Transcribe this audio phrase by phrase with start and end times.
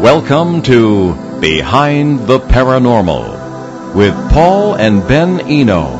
[0.00, 5.98] Welcome to Behind the Paranormal with Paul and Ben Eno.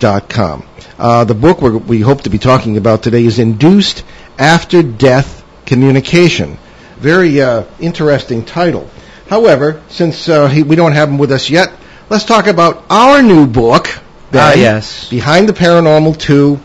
[0.00, 0.66] healingafterthewar.com.
[0.98, 4.04] Uh, the book we're, we hope to be talking about today is Induced
[4.38, 6.58] After Death Communication.
[6.96, 8.88] Very uh, interesting title.
[9.28, 11.72] However, since uh, he, we don't have him with us yet,
[12.08, 13.88] let's talk about our new book.
[14.32, 15.08] Ah, yes.
[15.10, 16.60] Behind the Paranormal 2,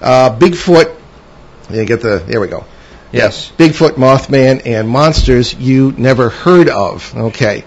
[0.00, 0.96] uh, Bigfoot.
[1.70, 2.64] You get the, there we go.
[3.12, 3.52] Yes.
[3.58, 7.14] Bigfoot, Mothman, and monsters you never heard of.
[7.16, 7.64] Okay.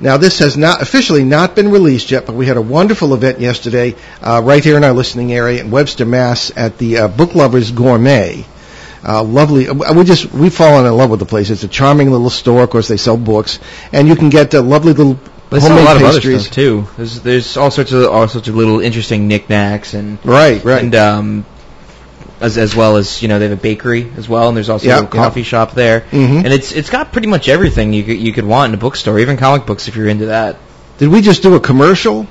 [0.00, 3.40] Now, this has not officially not been released yet, but we had a wonderful event
[3.40, 7.34] yesterday uh, right here in our listening area in Webster, Mass, at the uh, Book
[7.34, 8.44] Lovers Gourmet.
[9.06, 9.68] Uh, lovely.
[9.68, 11.50] uh, We just we've fallen in love with the place.
[11.50, 12.62] It's a charming little store.
[12.64, 13.58] Of course, they sell books,
[13.92, 15.14] and you can get uh, lovely little
[15.50, 16.42] But there's a lot of other pastries.
[16.42, 16.86] stuff too.
[16.96, 20.82] There's there's all sorts of all sorts of little interesting knickknacks and Right, right.
[20.82, 21.46] and um
[22.40, 24.86] as as well as you know they have a bakery as well and there's also
[24.86, 26.44] Yeah, a coffee shop there Mhm.
[26.44, 29.18] and it's it's got pretty much everything you could you could want in a bookstore
[29.18, 30.56] even comic books if you're into that.
[30.98, 32.26] Did we just do a commercial?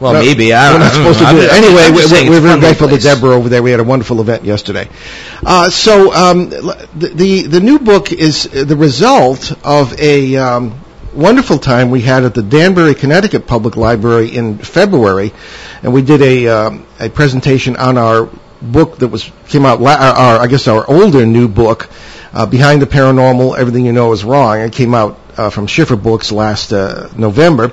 [0.00, 1.12] Well, No, maybe I we're don't not know.
[1.12, 1.52] supposed to do it.
[1.52, 1.94] Anyway, I'm
[2.24, 2.96] we, we're very grateful to.
[2.96, 3.62] Deborah over there.
[3.62, 4.88] We had a wonderful event yesterday.
[5.44, 10.80] Uh, so um, the, the the new book is the result of a um,
[11.14, 15.32] wonderful time we had at the Danbury, Connecticut Public Library in February,
[15.82, 19.80] and we did a um, a presentation on our book that was came out.
[19.80, 21.88] La- our, our I guess our older new book,
[22.32, 24.60] uh, Behind the Paranormal: Everything You Know Is Wrong.
[24.60, 27.72] It came out uh, from Schiffer Books last uh, November,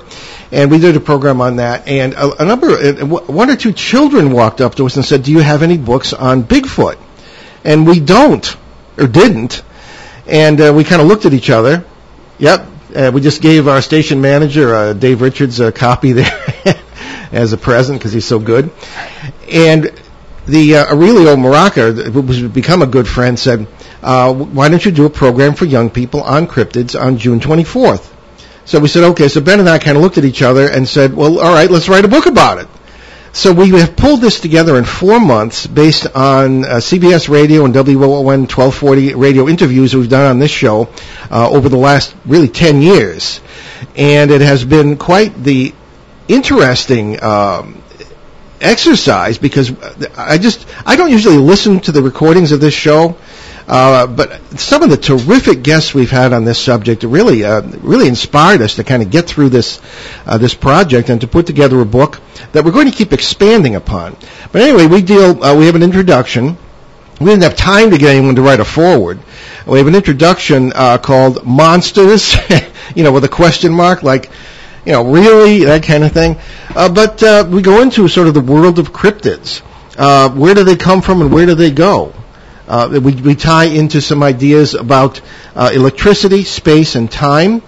[0.50, 1.86] and we did a program on that.
[1.86, 5.22] And a, a number, uh, one or two children walked up to us and said,
[5.22, 6.98] "Do you have any books on Bigfoot?"
[7.64, 8.56] And we don't,
[8.96, 9.62] or didn't.
[10.26, 11.84] And uh, we kind of looked at each other.
[12.38, 12.66] Yep.
[12.94, 16.44] Uh, we just gave our station manager, uh, Dave Richards, a copy there
[17.32, 18.70] as a present because he's so good.
[19.50, 19.92] And
[20.48, 23.66] the uh, Aurelio Maraca, who's become a good friend, said,
[24.02, 28.12] uh, "Why don't you do a program for young people on cryptids on June 24th?"
[28.64, 30.88] So we said, "Okay." So Ben and I kind of looked at each other and
[30.88, 32.68] said, "Well, all right, let's write a book about it."
[33.32, 37.74] So we have pulled this together in four months based on uh, CBS Radio and
[37.74, 40.88] WON 1240 radio interviews we've done on this show
[41.30, 43.40] uh, over the last really 10 years.
[43.96, 45.74] And it has been quite the
[46.26, 47.82] interesting um,
[48.60, 49.72] exercise because
[50.16, 53.16] I just I don't usually listen to the recordings of this show,
[53.66, 58.08] uh, but some of the terrific guests we've had on this subject really uh, really
[58.08, 59.80] inspired us to kind of get through this
[60.26, 62.20] uh, this project and to put together a book
[62.52, 64.16] that we're going to keep expanding upon.
[64.52, 66.56] But anyway, we deal uh, we have an introduction.
[67.20, 69.18] We didn't have time to get anyone to write a forward.
[69.66, 72.34] We have an introduction uh, called Monsters,
[72.94, 74.30] you know, with a question mark, like,
[74.88, 76.38] you know, really, that kind of thing.
[76.74, 79.60] Uh, but uh, we go into sort of the world of cryptids.
[79.98, 82.14] Uh, where do they come from and where do they go?
[82.66, 85.20] Uh, we, we tie into some ideas about
[85.54, 87.60] uh, electricity, space, and time.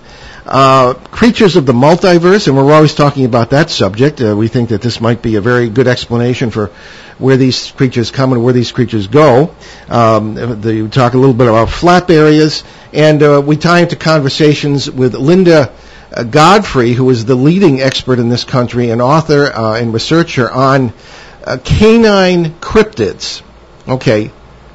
[0.47, 4.23] Uh, creatures of the multiverse, and we're always talking about that subject.
[4.23, 6.69] Uh, we think that this might be a very good explanation for
[7.19, 9.55] where these creatures come and where these creatures go.
[9.91, 12.65] Um, the, we talk a little bit about flap areas,
[12.95, 15.71] and uh, we tie into conversations with Linda
[16.12, 20.51] uh, Godfrey, who is the leading expert in this country, an author uh, and researcher
[20.51, 20.93] on
[21.45, 23.43] uh, canine cryptids.
[23.89, 24.31] Okay,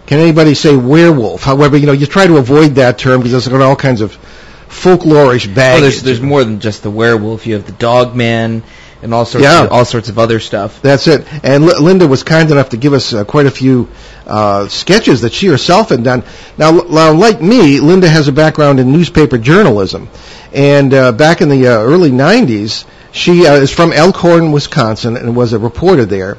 [0.08, 1.44] can anybody say werewolf?
[1.44, 4.18] However, you know, you try to avoid that term because there's got all kinds of
[4.68, 5.80] folklorish baggage.
[5.80, 7.46] Oh, there's there's more than just the werewolf.
[7.48, 8.64] You have the dog man
[9.02, 9.66] and all sorts Yeah.
[9.66, 10.82] of, all sorts of other stuff.
[10.82, 11.26] That's it.
[11.44, 13.88] And L- Linda was kind enough to give us uh, quite a few
[14.26, 16.24] uh, sketches that she herself had done.
[16.58, 20.10] Now, l- now, like me, Linda has a background in newspaper journalism,
[20.56, 25.36] and uh, back in the uh, early '90s, she uh, is from Elkhorn, Wisconsin, and
[25.36, 26.38] was a reporter there.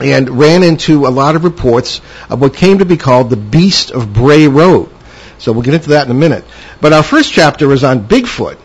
[0.00, 2.00] And ran into a lot of reports
[2.30, 4.88] of what came to be called the Beast of Bray Road.
[5.36, 6.44] So we'll get into that in a minute.
[6.80, 8.56] But our first chapter is on Bigfoot,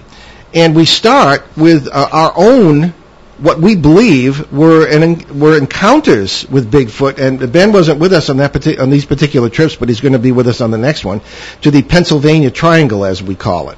[0.53, 2.93] and we start with uh, our own
[3.38, 8.38] what we believe were an, were encounters with Bigfoot, and Ben wasn't with us on
[8.38, 11.03] that on these particular trips, but he's going to be with us on the next
[11.03, 11.21] one
[11.61, 13.77] to the Pennsylvania Triangle, as we call it.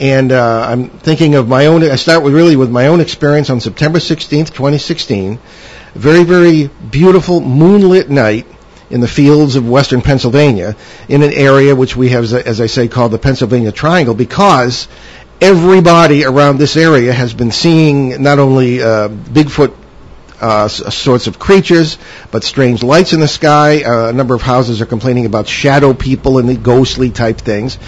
[0.00, 1.84] And uh, I'm thinking of my own.
[1.84, 5.38] I start with really with my own experience on September 16th, 2016.
[5.94, 8.46] Very, very beautiful moonlit night
[8.88, 10.74] in the fields of western Pennsylvania,
[11.08, 14.88] in an area which we have, as I- say, called the Pennsylvania Triangle, because
[15.40, 19.74] everybody around this area has been seeing not only uh, Bigfoot
[20.40, 21.98] uh, sorts of creatures,
[22.30, 23.82] but strange lights in the sky.
[23.82, 27.78] Uh, a number of houses are complaining about shadow people and the ghostly type things.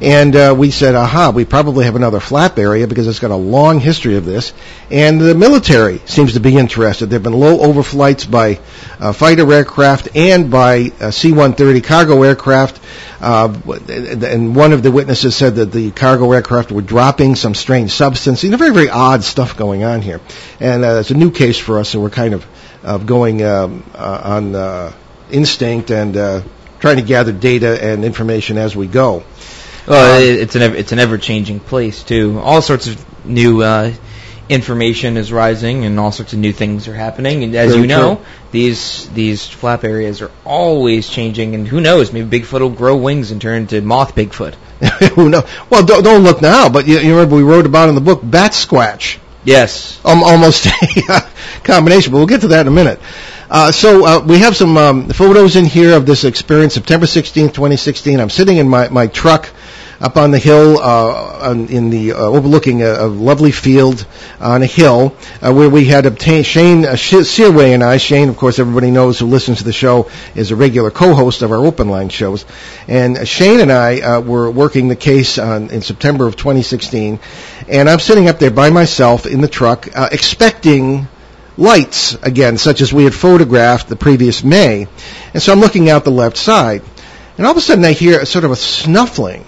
[0.00, 3.36] And uh, we said, aha, we probably have another flap area because it's got a
[3.36, 4.52] long history of this.
[4.90, 7.06] And the military seems to be interested.
[7.06, 8.60] There have been low overflights by
[8.98, 12.80] uh, fighter aircraft and by uh, C-130 cargo aircraft.
[13.20, 13.54] Uh,
[13.88, 18.42] and one of the witnesses said that the cargo aircraft were dropping some strange substance.
[18.42, 20.20] You know, very, very odd stuff going on here.
[20.58, 22.46] And uh, it's a new case for us, so we're kind of
[22.82, 24.92] uh, going um, uh, on uh,
[25.30, 26.42] instinct and uh,
[26.78, 29.22] trying to gather data and information as we go.
[29.86, 32.38] Well, Um, it's an ever, it's an ever changing place too.
[32.38, 33.92] All sorts of new uh,
[34.50, 37.44] information is rising, and all sorts of new things are happening.
[37.44, 38.24] And as Very you know, true.
[38.50, 41.54] these these flap areas are always changing.
[41.54, 42.12] And who knows?
[42.12, 44.54] Maybe Bigfoot will grow wings and turn into moth Bigfoot.
[45.14, 45.44] Who knows?
[45.70, 48.20] Well, don't, don't look now, but you, you remember we wrote about in the book
[48.22, 49.18] Bat Squatch.
[49.44, 49.98] Yes.
[50.04, 50.66] um, almost
[51.08, 51.30] a
[51.64, 53.00] combination, but we'll get to that in a minute.
[53.48, 57.54] Uh, so uh, we have some um, photos in here of this experience, September 16th,
[57.54, 58.20] 2016.
[58.20, 59.50] I'm sitting in my, my truck
[60.00, 64.06] up on the hill uh, in the uh, overlooking a, a lovely field
[64.40, 67.98] on a hill uh, where we had obtained Shane uh, Searway and I.
[67.98, 71.52] Shane, of course, everybody knows who listens to the show is a regular co-host of
[71.52, 72.46] our open line shows,
[72.88, 77.18] and uh, Shane and I uh, were working the case on, in September of 2016,
[77.68, 81.08] and I'm sitting up there by myself in the truck, uh, expecting
[81.56, 84.88] lights again, such as we had photographed the previous May.
[85.34, 86.82] And so I'm looking out the left side,
[87.36, 89.44] and all of a sudden I hear a sort of a snuffling,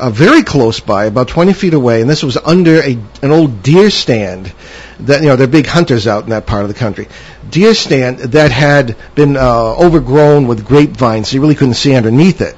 [0.00, 3.62] uh, very close by, about 20 feet away, and this was under a an old
[3.62, 4.52] deer stand.
[5.00, 7.08] That you know, they're big hunters out in that part of the country.
[7.48, 12.40] Deer stand that had been uh, overgrown with grapevines, so you really couldn't see underneath
[12.40, 12.56] it.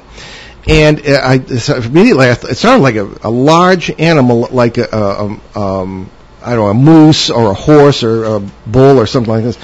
[0.66, 5.24] And uh, I immediately I it sounded like a, a large animal, like a, a,
[5.24, 6.10] um, um,
[6.40, 9.58] I don't know, a moose or a horse or a bull or something like this.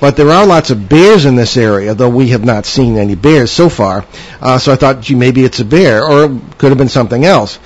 [0.00, 3.16] But there are lots of bears in this area, though we have not seen any
[3.16, 4.04] bears so far.
[4.40, 7.24] Uh, so I thought, gee, maybe it's a bear, or it could have been something
[7.24, 7.58] else.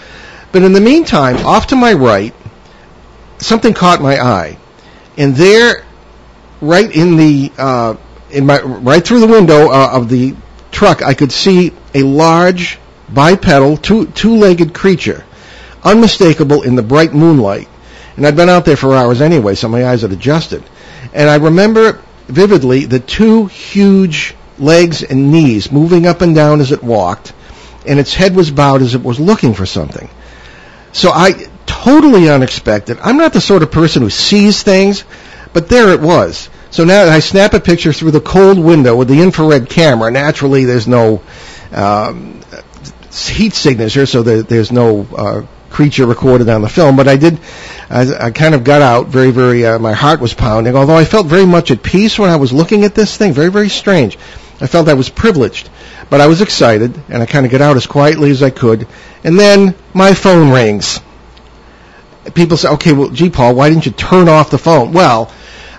[0.51, 2.35] But in the meantime, off to my right,
[3.39, 4.59] something caught my eye,
[5.17, 5.85] and there,
[6.61, 7.97] right in the uh,
[8.31, 10.35] in my right through the window uh, of the
[10.71, 12.79] truck, I could see a large
[13.13, 15.25] bipedal, two two-legged creature,
[15.85, 17.69] unmistakable in the bright moonlight.
[18.17, 20.63] And I'd been out there for hours anyway, so my eyes had adjusted.
[21.15, 26.73] And I remember vividly the two huge legs and knees moving up and down as
[26.73, 27.33] it walked,
[27.87, 30.09] and its head was bowed as it was looking for something.
[30.93, 32.99] So I totally unexpected.
[33.01, 35.05] I'm not the sort of person who sees things,
[35.53, 36.49] but there it was.
[36.71, 40.11] So now I snap a picture through the cold window with the infrared camera.
[40.11, 41.23] Naturally, there's no
[41.73, 42.41] um,
[43.13, 46.97] heat signature, so there, there's no uh, creature recorded on the film.
[46.97, 47.41] But I did.
[47.93, 49.67] I, I kind of got out very, very.
[49.67, 50.75] Uh, my heart was pounding.
[50.75, 53.35] Although I felt very much at peace when I was looking at this thing.
[53.35, 54.17] Very, very strange.
[54.63, 55.69] I felt I was privileged,
[56.09, 58.89] but I was excited, and I kind of got out as quietly as I could.
[59.25, 61.01] And then my phone rings.
[62.35, 65.31] People say, "Okay, well, gee, Paul, why didn't you turn off the phone?" Well.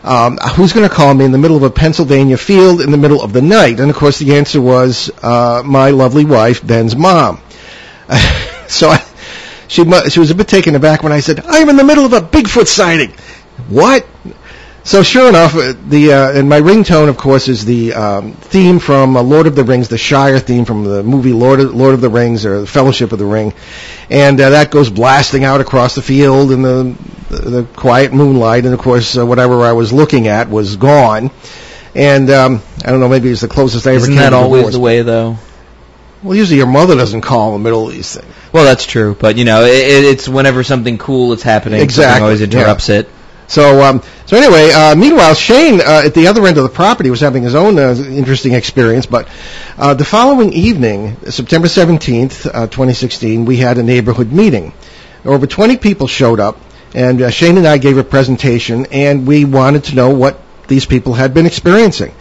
[0.05, 2.97] Um, who's going to call me in the middle of a Pennsylvania field in the
[2.97, 3.79] middle of the night?
[3.79, 7.39] And of course, the answer was uh, my lovely wife, Ben's mom.
[8.67, 9.01] so I,
[9.67, 12.05] she mu- she was a bit taken aback when I said, "I'm in the middle
[12.05, 13.11] of a Bigfoot sighting."
[13.69, 14.05] What?
[14.85, 18.79] So sure enough, uh, the uh, and my ringtone, of course, is the um, theme
[18.79, 21.93] from uh, Lord of the Rings, the Shire theme from the movie Lord of, Lord
[21.93, 23.53] of the Rings or the Fellowship of the Ring,
[24.09, 26.95] and uh, that goes blasting out across the field in the
[27.29, 31.31] the, quiet moonlight, and of course, uh, whatever I was looking at was gone.
[31.95, 34.35] And um, I don't know, maybe it's the closest I ever Isn't came that to
[34.35, 34.73] always divorce.
[34.73, 35.37] the way though?
[36.23, 38.33] Well, usually your mother doesn't call in the middle of these things.
[38.53, 42.03] Well, that's true, but you know, it, it's whenever something cool is happening, exactly.
[42.05, 42.99] something always interrupts yeah.
[42.99, 43.09] it.
[43.47, 47.09] So, um, so anyway, uh, meanwhile, Shane uh, at the other end of the property
[47.09, 49.05] was having his own uh, interesting experience.
[49.05, 49.27] But
[49.77, 54.73] uh, the following evening, September 17th, uh, 2016, we had a neighborhood meeting.
[55.25, 56.57] Over 20 people showed up,
[56.95, 60.85] and uh, Shane and I gave a presentation, and we wanted to know what these
[60.85, 62.13] people had been experiencing.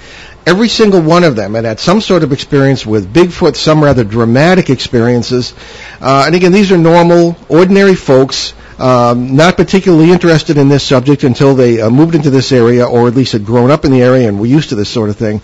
[0.45, 4.05] Every single one of them had had some sort of experience with Bigfoot, some rather
[4.05, 5.55] dramatic experiences.
[6.01, 11.23] Uh, and again, these are normal, ordinary folks um, not particularly interested in this subject
[11.23, 14.03] until they uh, moved into this area, or at least had grown up in the
[14.03, 15.41] area and were used to this sort of thing.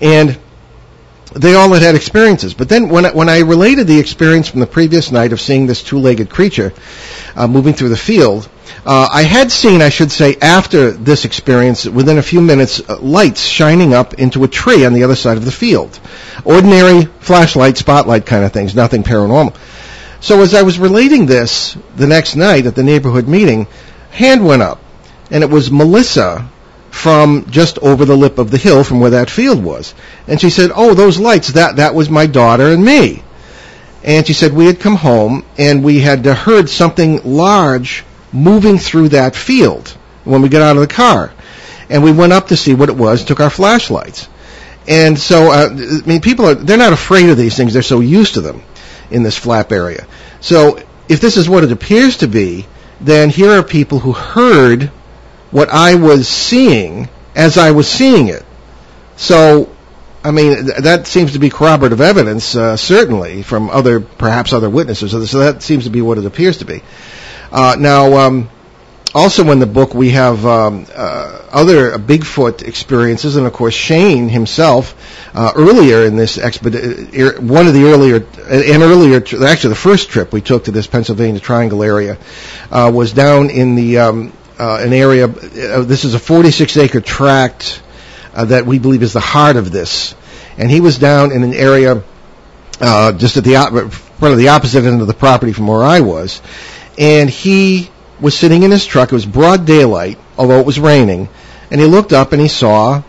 [0.00, 0.38] And
[1.34, 2.54] they all had had experiences.
[2.54, 5.66] But then when I, when I related the experience from the previous night of seeing
[5.66, 6.72] this two-legged creature
[7.34, 8.48] uh, moving through the field,
[8.88, 13.44] I had seen, I should say, after this experience, within a few minutes, uh, lights
[13.44, 15.98] shining up into a tree on the other side of the field.
[16.44, 19.56] Ordinary flashlight, spotlight kind of things, nothing paranormal.
[20.20, 23.66] So as I was relating this the next night at the neighborhood meeting,
[24.10, 24.80] hand went up,
[25.32, 26.48] and it was Melissa
[26.90, 29.94] from just over the lip of the hill from where that field was.
[30.28, 33.22] And she said, "Oh, those lights, that that was my daughter and me."
[34.04, 38.04] And she said we had come home and we had heard something large
[38.36, 39.88] moving through that field
[40.24, 41.32] when we got out of the car.
[41.88, 44.28] And we went up to see what it was, took our flashlights.
[44.88, 47.72] And so, uh, I mean, people are, they're not afraid of these things.
[47.72, 48.62] They're so used to them
[49.10, 50.06] in this flap area.
[50.40, 50.78] So
[51.08, 52.66] if this is what it appears to be,
[53.00, 54.90] then here are people who heard
[55.50, 58.44] what I was seeing as I was seeing it.
[59.16, 59.74] So,
[60.24, 64.70] I mean, th- that seems to be corroborative evidence, uh, certainly, from other, perhaps other
[64.70, 65.10] witnesses.
[65.30, 66.82] So that seems to be what it appears to be.
[67.52, 68.48] Uh, now, um,
[69.16, 74.28] also in the book we have um, uh, other Bigfoot experiences, and of course Shane
[74.28, 74.94] himself
[75.34, 80.32] uh, earlier in this expedition, one of the earlier, an earlier, actually the first trip
[80.32, 82.18] we took to this Pennsylvania Triangle area
[82.70, 85.26] uh, was down in the um, uh, an area.
[85.26, 87.82] Uh, this is a 46 acre tract
[88.34, 90.14] uh, that we believe is the heart of this,
[90.58, 92.02] and he was down in an area
[93.16, 93.54] just at the
[94.18, 96.42] front of the opposite end of the property from where I was,
[96.98, 99.12] and he was sitting in his truck.
[99.12, 101.28] It was broad daylight, although it was raining,
[101.70, 103.02] and he looked up and he saw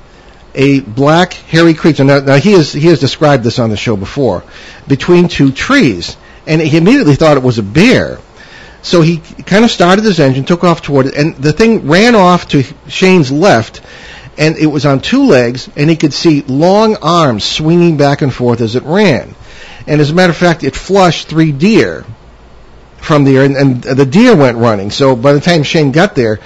[0.53, 2.03] a black hairy creature.
[2.03, 4.43] Now, now he has he has described this on the show before,
[4.87, 8.19] between two trees, and he immediately thought it was a bear.
[8.81, 12.15] So he kind of started his engine, took off toward it, and the thing ran
[12.15, 13.81] off to Shane's left,
[14.37, 18.33] and it was on two legs, and he could see long arms swinging back and
[18.33, 19.35] forth as it ran.
[19.87, 22.05] And as a matter of fact, it flushed three deer
[22.97, 24.91] from there, and, and the deer went running.
[24.91, 26.39] So by the time Shane got there,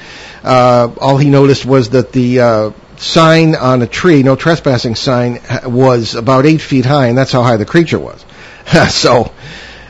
[0.44, 5.40] uh, all he noticed was that the uh, sign on a tree, no trespassing sign,
[5.64, 8.24] was about eight feet high, and that's how high the creature was.
[8.90, 9.32] so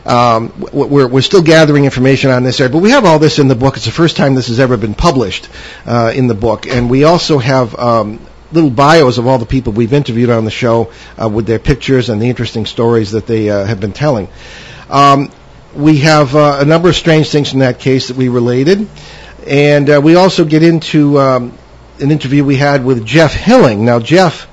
[0.05, 3.47] um, we're, we're still gathering information on this area, but we have all this in
[3.47, 3.75] the book.
[3.75, 5.49] It's the first time this has ever been published
[5.85, 8.19] uh, in the book, and we also have um,
[8.51, 10.91] little bios of all the people we've interviewed on the show
[11.21, 14.27] uh, with their pictures and the interesting stories that they uh, have been telling.
[14.89, 15.31] Um,
[15.75, 18.87] we have uh, a number of strange things in that case that we related,
[19.47, 21.57] and uh, we also get into um,
[21.99, 23.85] an interview we had with Jeff Hilling.
[23.85, 24.47] Now, Jeff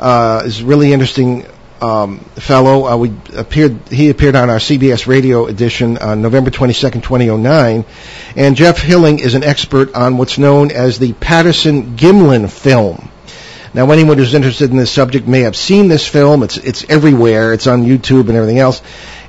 [0.00, 1.46] uh, is a really interesting
[1.80, 2.86] um, fellow.
[2.86, 7.84] Uh, we appeared, he appeared on our CBS radio edition on November 22nd, 2009,
[8.36, 13.10] and Jeff Hilling is an expert on what's known as the Patterson Gimlin film.
[13.74, 16.42] Now, anyone who's interested in this subject may have seen this film.
[16.42, 17.54] It's it's everywhere.
[17.54, 18.82] It's on YouTube and everything else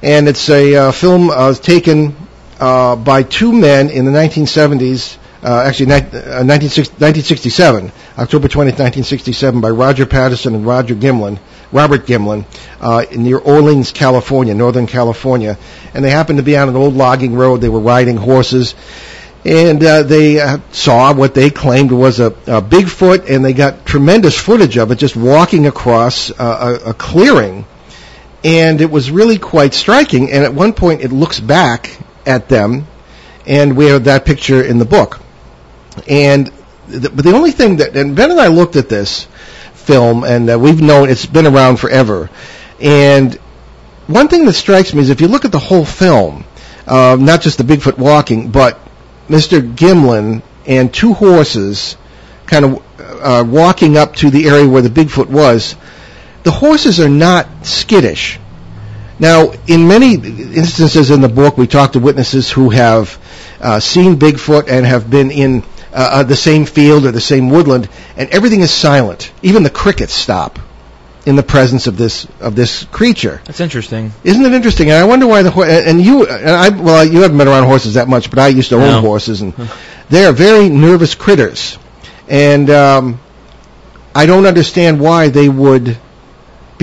[0.03, 2.15] and it's a uh, film uh, taken
[2.59, 5.17] uh, by two men in the 1970s.
[5.41, 11.39] Uh, actually, ni- 1967, October 20th, 1967, by Roger Patterson and Roger Gimlin,
[11.71, 12.45] Robert Gimlin,
[13.17, 15.57] near Orleans, California, Northern California,
[15.93, 17.61] and they happened to be on an old logging road.
[17.61, 18.75] They were riding horses,
[19.45, 23.85] and uh, they uh, saw what they claimed was a, a, Bigfoot, and they got
[23.85, 27.65] tremendous footage of it just walking across uh, a, a, clearing
[28.43, 30.31] and it was really quite striking.
[30.31, 32.87] And at one point, it looks back at them,
[33.45, 35.19] and we have that picture in the book.
[36.07, 36.51] And
[36.87, 39.25] the, but the only thing that and Ben and I looked at this
[39.73, 42.29] film, and uh, we've known it's been around forever.
[42.79, 43.35] And
[44.07, 46.43] one thing that strikes me is if you look at the whole film,
[46.85, 48.79] uh, not just the Bigfoot walking, but
[49.29, 49.61] Mr.
[49.75, 51.95] Gimlin and two horses
[52.45, 55.75] kind of uh, walking up to the area where the Bigfoot was
[56.43, 58.39] the horses are not skittish.
[59.19, 63.17] Now, in many instances in the book, we talk to witnesses who have
[63.61, 67.49] uh, seen Bigfoot and have been in uh, uh, the same field or the same
[67.49, 69.31] woodland, and everything is silent.
[69.43, 70.59] Even the crickets stop.
[71.25, 73.39] in the presence of this of this creature.
[73.45, 74.11] That's interesting.
[74.25, 74.89] Isn't it interesting?
[74.89, 77.47] And I wonder why the ho- and and you and I well you haven't been
[77.47, 79.53] around horses that much, but I used to own horses, and
[80.09, 81.77] they are very nervous critters,
[82.27, 83.19] and um,
[84.13, 85.97] I don't understand why they would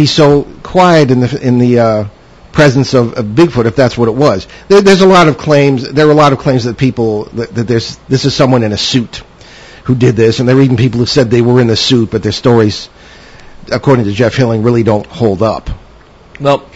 [0.01, 2.09] be so quiet in the in the uh,
[2.53, 4.49] presence of, of Bigfoot if that's what it was.
[4.69, 5.89] There, there's a lot of claims.
[5.91, 8.73] There are a lot of claims that people that, that there's this is someone in
[8.73, 9.23] a suit
[9.85, 12.11] who did this, and there are even people who said they were in the suit,
[12.11, 12.89] but their stories,
[13.71, 15.69] according to Jeff Hilling, really don't hold up.
[16.41, 16.67] Well,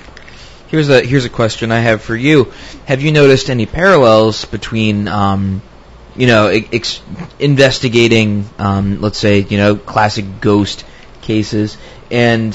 [0.69, 2.53] here's a here's a question I have for you.
[2.85, 5.63] Have you noticed any parallels between, um,
[6.15, 7.01] you know, ex-
[7.39, 10.85] investigating, um, let's say, you know, classic ghost
[11.23, 11.79] cases
[12.11, 12.55] and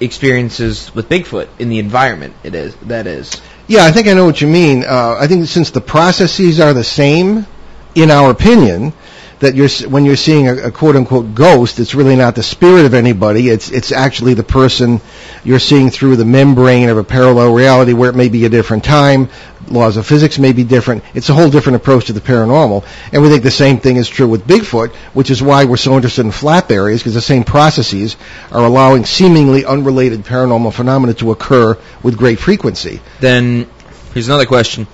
[0.00, 2.34] experiences with Bigfoot in the environment?
[2.42, 3.40] It is that is.
[3.66, 4.84] Yeah, I think I know what you mean.
[4.84, 7.46] Uh, I think since the processes are the same,
[7.94, 8.92] in our opinion,
[9.40, 12.86] that you're when you're seeing a, a quote unquote ghost, it's really not the spirit
[12.86, 13.48] of anybody.
[13.48, 15.00] It's it's actually the person
[15.42, 18.84] you're seeing through the membrane of a parallel reality where it may be a different
[18.84, 19.28] time.
[19.68, 21.04] Laws of physics may be different.
[21.14, 24.08] It's a whole different approach to the paranormal, and we think the same thing is
[24.08, 27.44] true with Bigfoot, which is why we're so interested in flap areas because the same
[27.44, 28.16] processes
[28.52, 33.00] are allowing seemingly unrelated paranormal phenomena to occur with great frequency.
[33.20, 33.68] Then
[34.12, 34.86] here's another question: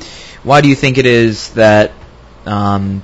[0.44, 1.92] Why do you think it is that
[2.46, 3.02] um,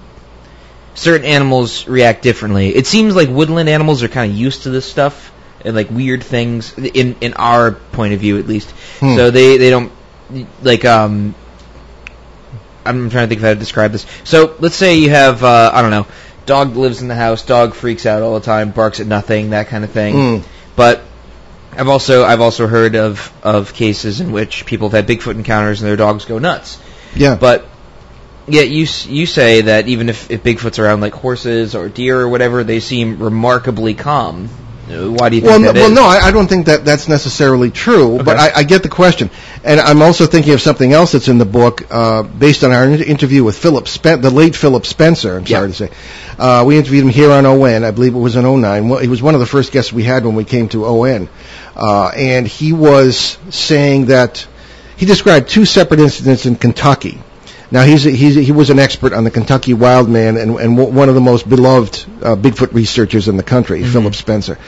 [0.97, 2.75] certain animals react differently?
[2.75, 5.33] It seems like woodland animals are kind of used to this stuff
[5.65, 8.71] and like weird things in in our point of view at least.
[9.01, 9.15] Hmm.
[9.15, 9.93] So they they don't
[10.63, 11.35] like um.
[12.85, 14.07] I'm trying to think of how to describe this.
[14.23, 16.07] So let's say you have uh, I don't know,
[16.47, 19.67] dog lives in the house, dog freaks out all the time, barks at nothing, that
[19.67, 20.15] kind of thing.
[20.15, 20.45] Mm.
[20.77, 21.03] But
[21.73, 25.83] I've also I've also heard of of cases in which people have had Bigfoot encounters
[25.83, 26.81] and their dogs go nuts.
[27.15, 27.37] Yeah.
[27.37, 27.67] But
[28.49, 32.29] yet you you say that even if, if Bigfoot's around like horses or deer or
[32.29, 34.49] whatever, they seem remarkably calm.
[34.89, 36.85] Uh, Why do you think Well, no, that well, no, I, I don't think that
[36.85, 39.31] that's necessarily true, but I, I get the question,
[39.65, 42.85] and I'm also thinking of something else that's in the book, uh, based on our
[42.85, 45.39] inter- interview with Philip, Spen- the late Philip Spencer.
[45.39, 45.67] I'm sorry Yeah.
[45.67, 45.91] to say,
[46.39, 47.83] uh, we interviewed him here on ON.
[47.83, 48.89] I believe it was in 09.
[48.89, 51.29] Well, he was one of the first guests we had when we came to ON,
[51.75, 54.47] uh, and he was saying that
[54.97, 57.21] he described two separate incidents in Kentucky.
[57.71, 60.95] Now he's, he's he was an expert on the Kentucky wild man and, and w-
[60.95, 64.59] one of the most beloved uh, Bigfoot researchers in the country, Philip Spencer.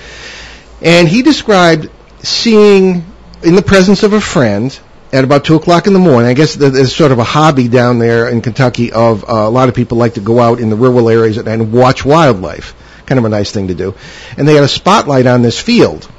[0.82, 1.90] And he described
[2.22, 3.04] seeing
[3.42, 4.76] in the presence of a friend
[5.12, 6.28] at about two o'clock in the morning.
[6.28, 9.68] I guess there's sort of a hobby down there in Kentucky of uh, a lot
[9.68, 12.74] of people like to go out in the rural areas and, and watch wildlife.
[13.06, 13.94] Kind of a nice thing to do.
[14.36, 16.10] And they had a spotlight on this field.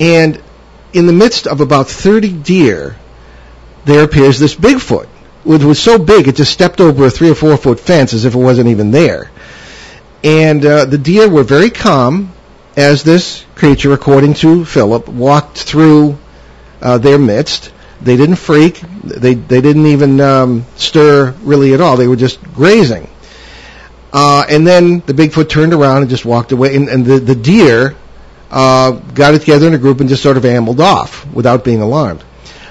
[0.00, 0.42] And
[0.92, 2.96] in the midst of about 30 deer,
[3.84, 5.06] there appears this Bigfoot,
[5.44, 8.24] which was so big it just stepped over a three or four foot fence as
[8.24, 9.30] if it wasn't even there.
[10.22, 12.32] And uh, the deer were very calm
[12.76, 16.18] as this creature, according to Philip, walked through
[16.82, 17.72] uh, their midst.
[18.02, 18.80] They didn't freak.
[19.04, 21.96] They they didn't even um, stir really at all.
[21.96, 23.08] They were just grazing.
[24.12, 26.74] Uh, and then the Bigfoot turned around and just walked away.
[26.74, 27.96] And, and the the deer
[28.50, 31.80] uh, got it together in a group and just sort of ambled off without being
[31.80, 32.24] alarmed.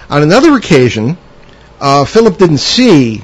[0.09, 1.17] On another occasion,
[1.79, 3.23] uh, Philip didn't see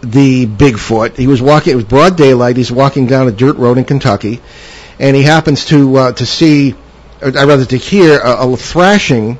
[0.00, 1.16] the Bigfoot.
[1.16, 1.72] He was walking.
[1.72, 2.56] It was broad daylight.
[2.56, 4.40] He's walking down a dirt road in Kentucky,
[4.98, 6.74] and he happens to uh, to see,
[7.22, 9.38] or rather to hear a, a thrashing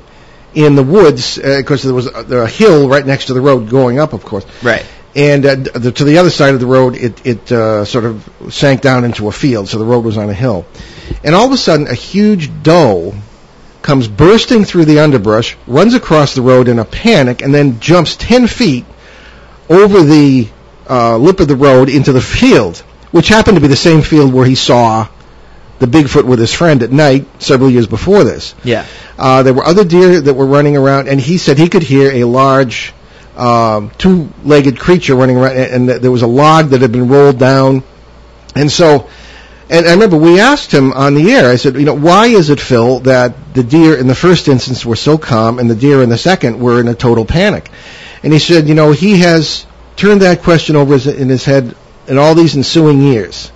[0.53, 3.69] in the woods because there was a, there a hill right next to the road
[3.69, 4.45] going up, of course.
[4.63, 4.85] Right.
[5.15, 8.29] And uh, the, to the other side of the road, it it uh, sort of
[8.49, 10.65] sank down into a field, so the road was on a hill.
[11.23, 13.13] And all of a sudden, a huge doe
[13.85, 18.15] comes bursting through the underbrush, runs across the road in a panic, and then jumps
[18.15, 18.83] ten feet
[19.69, 20.49] over the
[20.89, 22.79] uh, lip of the road into the field,
[23.11, 25.07] which happened to be the same field where he saw
[25.77, 28.55] the Bigfoot with his friend at night several years before this.
[28.63, 28.85] Yeah.
[29.17, 32.11] Uh, there were other deer that were running around, and he said he could hear
[32.11, 32.93] a large
[33.35, 37.37] um, two-legged creature running around, and, and there was a log that had been rolled
[37.37, 37.83] down.
[38.55, 39.09] And so,
[39.69, 41.49] and I remember we asked him on the air.
[41.49, 44.85] I said, you know, why is it, Phil, that the deer in the first instance
[44.85, 47.69] were so calm, and the deer in the second were in a total panic?
[48.23, 51.75] And he said, you know, he has turned that question over in his head
[52.07, 53.51] in all these ensuing years.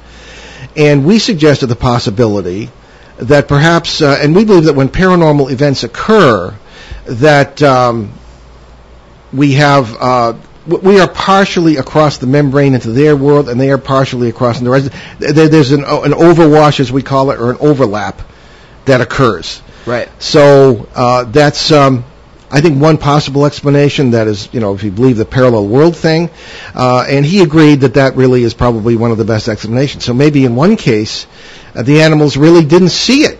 [0.75, 2.69] And we suggested the possibility
[3.17, 6.55] that perhaps, uh, and we believe that when paranormal events occur,
[7.05, 8.13] that um,
[9.33, 10.33] we have, uh,
[10.77, 14.71] we are partially across the membrane into their world, and they are partially across into
[14.71, 14.91] rest.
[15.19, 18.21] There's an, an overwash, as we call it, or an overlap
[18.85, 19.61] that occurs.
[19.85, 20.09] Right.
[20.21, 22.05] So uh, that's, um,
[22.51, 24.11] I think, one possible explanation.
[24.11, 26.29] That is, you know, if you believe the parallel world thing,
[26.75, 30.05] uh, and he agreed that that really is probably one of the best explanations.
[30.05, 31.27] So maybe in one case,
[31.75, 33.39] uh, the animals really didn't see it,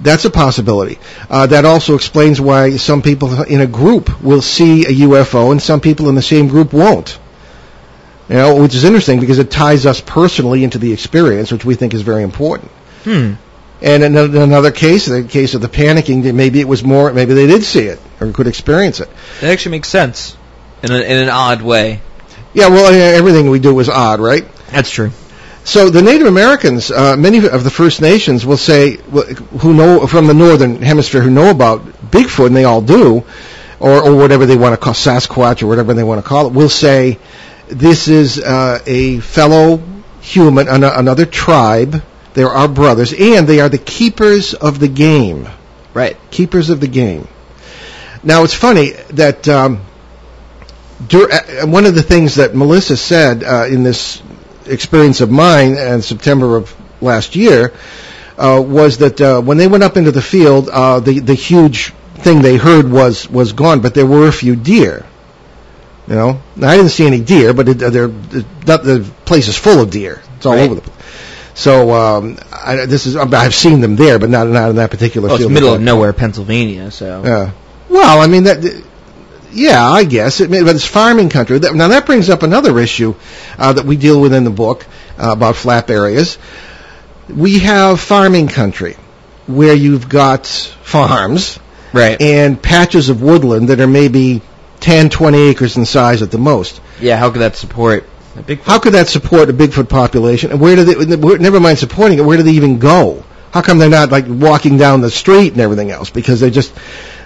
[0.00, 0.98] That's a possibility.
[1.30, 5.62] Uh, that also explains why some people in a group will see a UFO and
[5.62, 7.18] some people in the same group won't.
[8.28, 11.74] You know, which is interesting because it ties us personally into the experience, which we
[11.74, 12.70] think is very important.
[13.04, 13.34] Hmm.
[13.82, 17.46] And in another case, the case of the panicking, maybe it was more, maybe they
[17.46, 19.10] did see it or could experience it.
[19.40, 20.36] That actually makes sense
[20.82, 22.00] in, a, in an odd way.
[22.54, 24.44] Yeah, well, everything we do is odd, right?
[24.68, 25.10] That's true.
[25.64, 28.98] So the Native Americans, uh, many of the First Nations will say,
[29.60, 33.24] who know from the northern hemisphere, who know about Bigfoot, and they all do,
[33.80, 36.52] or, or whatever they want to call Sasquatch or whatever they want to call it,
[36.52, 37.18] will say
[37.68, 39.82] this is uh, a fellow
[40.20, 42.02] human, an- another tribe
[42.34, 45.48] they're our brothers, and they are the keepers of the game.
[45.94, 46.16] Right.
[46.30, 47.28] Keepers of the game.
[48.24, 49.80] Now, it's funny that um,
[51.06, 54.20] dur- uh, one of the things that Melissa said uh, in this
[54.66, 57.72] experience of mine in September of last year
[58.36, 61.92] uh, was that uh, when they went up into the field, uh, the the huge
[62.16, 65.06] thing they heard was was gone, but there were a few deer.
[66.06, 69.80] You know, now, I didn't see any deer, but it, uh, the place is full
[69.80, 70.22] of deer.
[70.36, 70.64] It's all right.
[70.64, 70.96] over the place.
[71.54, 75.28] So um, I, this is I've seen them there, but not not in that particular
[75.28, 75.50] well, field.
[75.50, 76.90] It's middle of nowhere, Pennsylvania.
[76.90, 77.52] So yeah.
[77.88, 78.84] Well, I mean that.
[79.54, 81.58] Yeah, I guess it, may, but it's farming country.
[81.58, 83.14] Now that brings up another issue
[83.58, 84.84] uh, that we deal with in the book
[85.18, 86.38] uh, about flap areas.
[87.28, 88.96] We have farming country
[89.46, 91.58] where you've got farms
[91.92, 92.20] right.
[92.20, 94.42] and patches of woodland that are maybe
[94.80, 96.80] 10, 20 acres in size at the most.
[97.00, 98.04] Yeah, how could that support
[98.36, 98.62] a Bigfoot?
[98.62, 100.50] how could that support a Bigfoot population?
[100.50, 101.36] And where do they?
[101.38, 102.22] Never mind supporting it.
[102.22, 103.24] Where do they even go?
[103.52, 106.10] How come they're not like walking down the street and everything else?
[106.10, 106.74] Because they just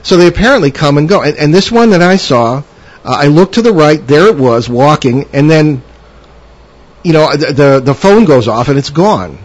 [0.03, 1.23] so they apparently come and go.
[1.23, 2.63] And, and this one that I saw, uh,
[3.05, 4.05] I looked to the right.
[4.05, 5.83] There it was walking, and then
[7.03, 9.39] you know the, the the phone goes off and it's gone.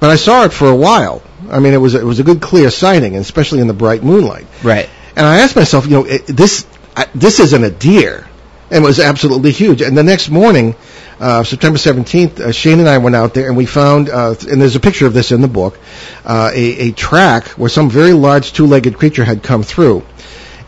[0.00, 1.22] But I saw it for a while.
[1.50, 4.46] I mean, it was it was a good clear sighting, especially in the bright moonlight.
[4.62, 4.88] Right.
[5.16, 8.28] And I asked myself, you know, it, this I, this isn't a deer
[8.70, 9.82] and it was absolutely huge.
[9.82, 10.74] And the next morning,
[11.20, 14.60] uh, September 17th, uh, Shane and I went out there and we found, uh, and
[14.60, 15.78] there's a picture of this in the book,
[16.24, 20.04] uh, a, a track where some very large two-legged creature had come through.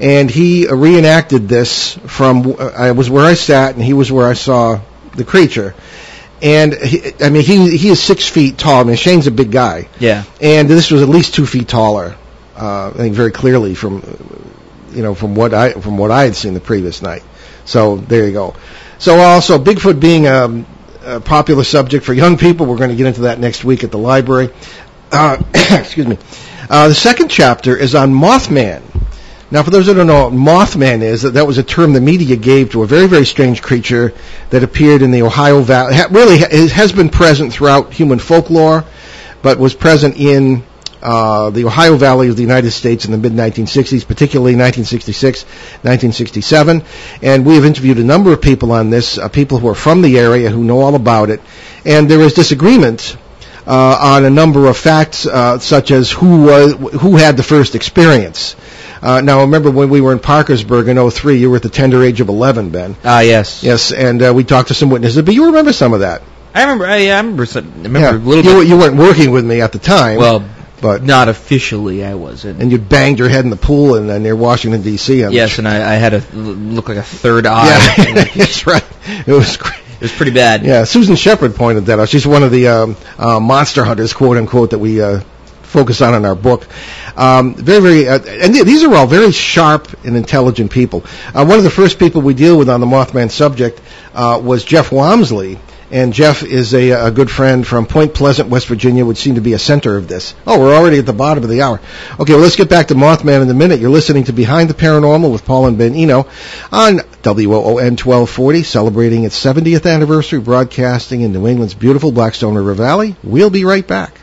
[0.00, 4.26] And he reenacted this from, uh, I was where I sat and he was where
[4.26, 4.80] I saw
[5.14, 5.74] the creature.
[6.42, 8.80] And he, I mean, he he is six feet tall.
[8.80, 9.88] I mean, Shane's a big guy.
[9.98, 10.24] Yeah.
[10.40, 12.16] And this was at least two feet taller.
[12.56, 14.02] Uh, I think very clearly from,
[14.92, 17.22] you know, from what I from what I had seen the previous night.
[17.66, 18.56] So there you go.
[19.00, 20.62] So also Bigfoot being a,
[21.02, 23.90] a popular subject for young people, we're going to get into that next week at
[23.90, 24.50] the library.
[25.10, 26.18] Uh, excuse me.
[26.68, 28.82] Uh, the second chapter is on Mothman.
[29.50, 32.00] Now, for those that don't know what Mothman is, that, that was a term the
[32.02, 34.12] media gave to a very, very strange creature
[34.50, 35.96] that appeared in the Ohio Valley.
[36.10, 38.84] Really, it has been present throughout human folklore,
[39.40, 40.62] but was present in
[41.02, 46.82] uh, the Ohio Valley of the United States in the mid 1960s, particularly 1966, 1967.
[47.22, 50.02] And we have interviewed a number of people on this, uh, people who are from
[50.02, 51.40] the area who know all about it.
[51.84, 53.16] And there is disagreement
[53.66, 57.74] uh, on a number of facts, uh, such as who was who had the first
[57.74, 58.56] experience.
[59.02, 62.02] Uh, now, remember when we were in Parkersburg in 03, you were at the tender
[62.02, 62.96] age of 11, Ben.
[63.02, 63.62] Ah, yes.
[63.62, 66.22] Yes, and uh, we talked to some witnesses, but you remember some of that.
[66.54, 66.86] I remember.
[66.86, 67.46] I, I remember.
[67.54, 68.10] I remember yeah.
[68.10, 68.68] a little you, bit.
[68.68, 70.18] You weren't working with me at the time.
[70.18, 70.44] Well,
[70.80, 72.60] but not officially, I wasn't.
[72.60, 75.20] And you banged your head in the pool in uh, near Washington D.C.
[75.20, 77.66] Yes, and I, I had a look like a third eye.
[77.98, 78.84] Yeah, that's right.
[79.26, 79.56] It was.
[79.56, 80.64] It was pretty bad.
[80.64, 82.08] Yeah, Susan Shepard pointed that out.
[82.08, 85.20] She's one of the um, uh, monster hunters, quote unquote, that we uh,
[85.60, 86.66] focus on in our book.
[87.16, 91.04] Um, very, very, uh, and th- these are all very sharp and intelligent people.
[91.34, 93.82] Uh, one of the first people we deal with on the Mothman subject
[94.14, 95.58] uh, was Jeff Wamsley,
[95.90, 99.40] and Jeff is a, a good friend from Point Pleasant, West Virginia, would seem to
[99.40, 100.34] be a center of this.
[100.46, 101.80] Oh, we're already at the bottom of the hour.
[102.18, 103.80] Okay, well, let's get back to Mothman in a minute.
[103.80, 106.28] You're listening to Behind the Paranormal with Paul and Ben Eno
[106.70, 113.16] on WOON 1240, celebrating its 70th anniversary, broadcasting in New England's beautiful Blackstone River Valley.
[113.22, 114.14] We'll be right back.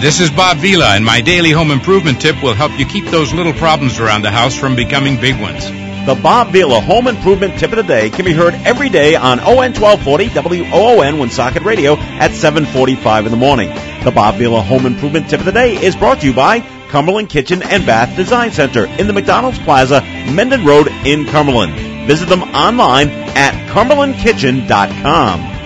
[0.00, 3.34] This is Bob Vila, and my daily home improvement tip will help you keep those
[3.34, 5.89] little problems around the house from becoming big ones.
[6.10, 9.38] The Bob Vila Home Improvement Tip of the Day can be heard every day on
[9.38, 10.30] ON 1240
[10.72, 13.68] WOON Woonsocket Radio at 745 in the morning.
[14.02, 17.28] The Bob Vila Home Improvement Tip of the Day is brought to you by Cumberland
[17.28, 20.00] Kitchen and Bath Design Center in the McDonald's Plaza,
[20.32, 22.08] Mendon Road in Cumberland.
[22.08, 25.59] Visit them online at cumberlandkitchen.com.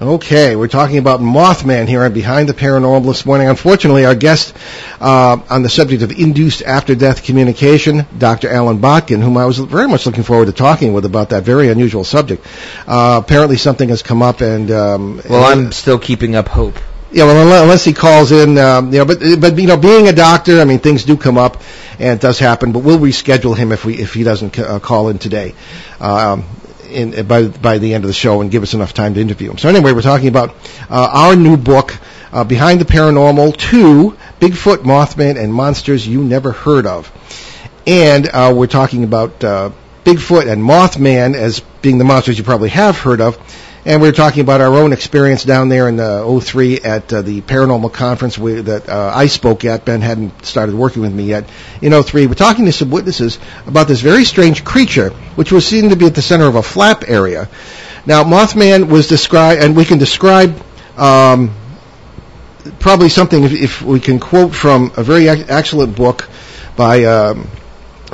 [0.00, 3.48] Okay, we're talking about Mothman here on Behind the Paranormal this morning.
[3.48, 4.56] Unfortunately, our guest
[5.00, 8.48] uh, on the subject of induced after-death communication, Dr.
[8.48, 11.68] Alan Botkin, whom I was very much looking forward to talking with about that very
[11.68, 12.44] unusual subject.
[12.86, 16.74] Uh, apparently, something has come up, and um, well, I'm still keeping up hope.
[17.12, 20.12] Yeah, well, unless he calls in, um, you know, but but you know, being a
[20.14, 21.60] doctor, I mean, things do come up,
[21.98, 22.72] and it does happen.
[22.72, 25.54] But we'll reschedule him if we if he doesn't c- uh, call in today,
[26.00, 26.44] um,
[26.92, 29.50] in by by the end of the show, and give us enough time to interview
[29.50, 29.58] him.
[29.58, 30.50] So anyway, we're talking about
[30.90, 31.98] uh, our new book,
[32.32, 37.10] uh, Behind the Paranormal: Two Bigfoot, Mothman, and Monsters You Never Heard of,
[37.86, 39.70] and uh, we're talking about uh,
[40.04, 43.38] Bigfoot and Mothman as being the monsters you probably have heard of.
[43.84, 47.22] And we are talking about our own experience down there in the 03 at uh,
[47.22, 49.84] the paranormal conference we, that uh, I spoke at.
[49.84, 51.48] Ben hadn't started working with me yet.
[51.80, 55.90] In 03, we're talking to some witnesses about this very strange creature, which was seen
[55.90, 57.48] to be at the center of a flap area.
[58.06, 60.54] Now, Mothman was described, and we can describe
[60.96, 61.52] um,
[62.78, 66.28] probably something if, if, we can quote from a very excellent book
[66.76, 67.04] by.
[67.04, 67.48] Um,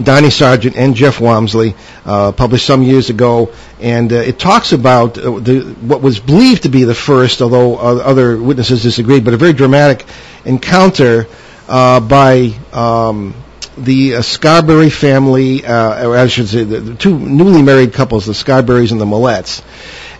[0.03, 5.19] Donnie Sergent and Jeff Wamsley, uh, published some years ago, and uh, it talks about
[5.19, 9.37] uh, the, what was believed to be the first, although other witnesses disagreed, but a
[9.37, 10.05] very dramatic
[10.45, 11.27] encounter
[11.69, 13.35] uh, by um,
[13.77, 18.35] the uh, Scarberry family, uh, or I should say, the two newly married couples, the
[18.35, 19.63] Scarberries and the Mallettes.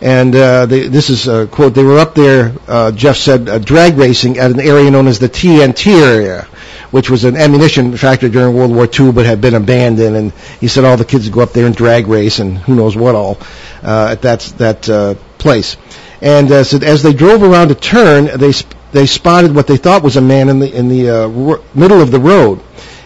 [0.01, 1.75] And they, this is a quote.
[1.75, 2.53] They were up there.
[2.93, 6.47] Jeff said, drag racing at an area known as the TNT area
[6.91, 10.17] which was an ammunition factory during World War II, but had been abandoned.
[10.17, 12.75] And he said all the kids would go up there and drag race and who
[12.75, 13.39] knows what all
[13.83, 15.77] uh, at that that uh, place.
[16.21, 19.77] And uh, so as they drove around a turn, they sp- they spotted what they
[19.77, 21.29] thought was a man in the in the uh,
[21.75, 22.61] middle of the road.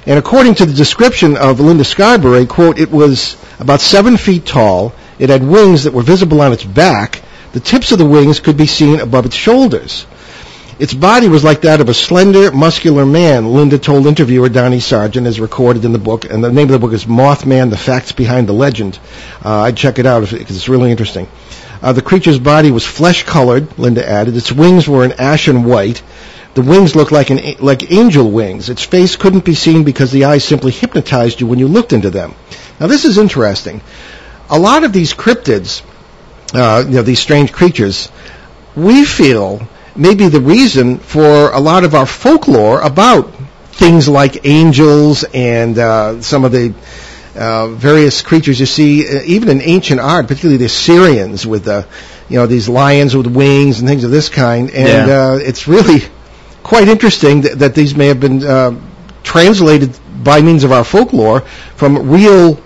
[0.05, 4.93] And according to the description of Linda Scarberry, quote, it was about seven feet tall.
[5.19, 7.23] It had wings that were visible on its back.
[7.53, 10.07] The tips of the wings could be seen above its shoulders.
[10.83, 15.29] Its body was like that of a slender, muscular man, Linda told interviewer Donnie Sergent,
[15.29, 16.25] as recorded in the book.
[16.25, 18.99] And the name of the book is Mothman, The Facts Behind the Legend.
[19.45, 21.29] Uh, I'd check it out because it's really interesting.
[21.81, 24.37] Uh, the creature's body was flesh-colored, Linda added.
[24.37, 26.03] Its wings were an ashen white.
[26.55, 28.69] The wings looked like, an, like angel wings.
[28.69, 32.11] Its face couldn't be seen because the eyes simply hypnotized you when you looked into
[32.11, 32.35] them.
[32.81, 33.83] Now, this is interesting.
[34.51, 35.85] A lot of these cryptids,
[36.53, 38.11] uh, you know, these strange creatures,
[38.75, 43.33] we feel may be the reason for a lot of our folklore about
[43.73, 46.75] things like angels and uh, some of the
[47.35, 51.87] uh, various creatures you see, uh, even in ancient art, particularly the Assyrians with the,
[52.29, 54.71] you know, these lions with wings and things of this kind.
[54.71, 55.31] And yeah.
[55.33, 56.01] uh, it's really
[56.63, 58.79] quite interesting that, that these may have been uh,
[59.23, 61.41] translated by means of our folklore
[61.77, 62.63] from real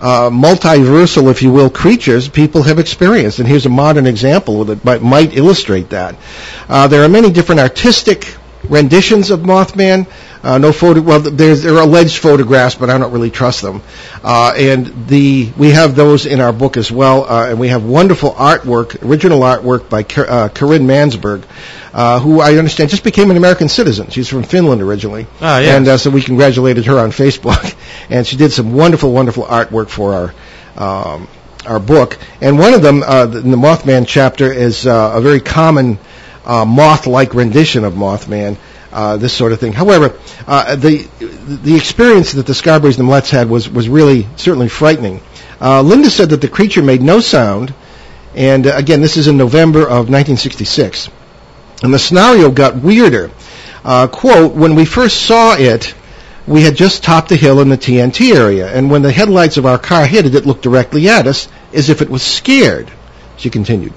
[0.00, 3.38] uh, multiversal, if you will, creatures people have experienced.
[3.38, 6.16] And here's a modern example that might, illustrate that.
[6.68, 10.06] Uh, there are many different artistic renditions of Mothman.
[10.42, 11.00] Uh, no photo.
[11.00, 13.82] Well, there are alleged photographs, but I don't really trust them.
[14.22, 17.84] Uh, and the we have those in our book as well, uh, and we have
[17.84, 21.44] wonderful artwork, original artwork by uh, Corinne Mansberg,
[21.92, 24.10] uh, who I understand just became an American citizen.
[24.10, 25.76] She's from Finland originally, yes.
[25.76, 27.76] and uh, so we congratulated her on Facebook,
[28.10, 30.34] and she did some wonderful, wonderful artwork for our.
[30.76, 31.28] Um,
[31.64, 35.98] our book, and one of them, in the Mothman chapter, is a very common
[36.46, 38.56] moth-like rendition of Mothman,
[38.96, 39.74] uh, this sort of thing.
[39.74, 41.02] However, uh, the
[41.62, 45.20] the experience that the Scarberries and the Mallettes had was was really certainly frightening.
[45.60, 47.74] Uh, Linda said that the creature made no sound,
[48.34, 51.10] and uh, again, this is in November of 1966,
[51.82, 53.30] and the scenario got weirder.
[53.84, 55.94] Uh, quote: When we first saw it.
[56.48, 59.66] We had just topped the hill in the TNT area, and when the headlights of
[59.66, 62.88] our car hit it, it looked directly at us as if it was scared.
[63.36, 63.94] She continued.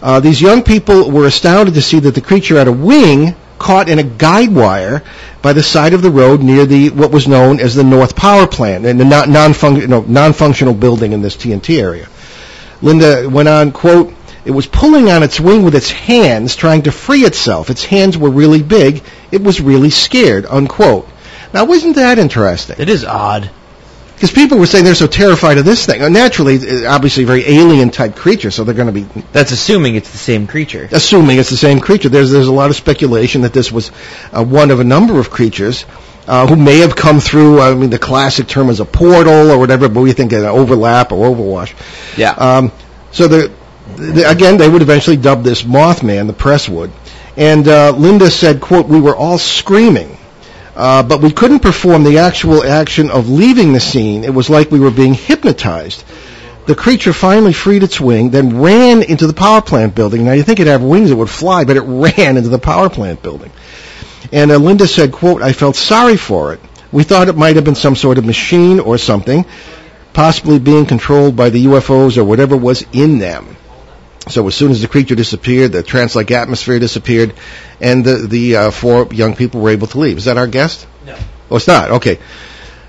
[0.00, 3.88] Uh, these young people were astounded to see that the creature had a wing caught
[3.88, 5.02] in a guide wire
[5.40, 8.46] by the side of the road near the what was known as the North Power
[8.46, 12.08] Plant, and the non-func- no, non-functional building in this TNT area.
[12.82, 14.12] Linda went on, quote,
[14.44, 17.70] it was pulling on its wing with its hands, trying to free itself.
[17.70, 19.02] Its hands were really big.
[19.30, 21.08] It was really scared, unquote.
[21.54, 22.76] Now, wasn't that interesting?
[22.80, 23.48] It is odd
[24.22, 26.00] because people were saying they're so terrified of this thing.
[26.12, 29.02] Naturally, uh, obviously, very alien type creature, so they're going to be.
[29.32, 30.88] That's assuming it's the same creature.
[30.92, 32.08] Assuming it's the same creature.
[32.08, 33.90] There's there's a lot of speculation that this was
[34.32, 35.84] uh, one of a number of creatures.
[36.24, 39.58] Uh, who may have come through, I mean, the classic term is a portal or
[39.58, 41.74] whatever, but we think an overlap or overwash.
[42.16, 42.30] Yeah.
[42.30, 42.70] Um,
[43.10, 43.52] so the,
[43.96, 46.92] the, again, they would eventually dub this Mothman, the press would.
[47.36, 50.16] And uh, Linda said, quote, we were all screaming
[50.74, 54.24] uh, but we couldn't perform the actual action of leaving the scene.
[54.24, 56.04] It was like we were being hypnotized.
[56.66, 60.24] The creature finally freed its wing, then ran into the power plant building.
[60.24, 62.88] Now you think it'd have wings it would fly, but it ran into the power
[62.88, 63.50] plant building.
[64.30, 66.60] And uh, Linda said, quote, I felt sorry for it.
[66.92, 69.44] We thought it might have been some sort of machine or something,
[70.12, 73.56] possibly being controlled by the UFOs or whatever was in them.
[74.28, 77.34] So as soon as the creature disappeared, the trance-like atmosphere disappeared,
[77.80, 80.16] and the the uh, four young people were able to leave.
[80.18, 80.86] Is that our guest?
[81.04, 81.16] No.
[81.50, 81.90] Oh, it's not.
[81.90, 82.18] Okay.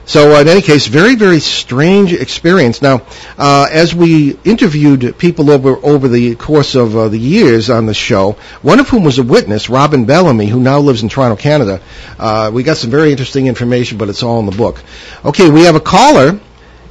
[0.05, 2.81] So uh, in any case, very very strange experience.
[2.81, 3.01] Now,
[3.37, 7.93] uh, as we interviewed people over over the course of uh, the years on the
[7.93, 11.81] show, one of whom was a witness, Robin Bellamy, who now lives in Toronto, Canada.
[12.19, 14.83] Uh, we got some very interesting information, but it's all in the book.
[15.23, 16.39] Okay, we have a caller,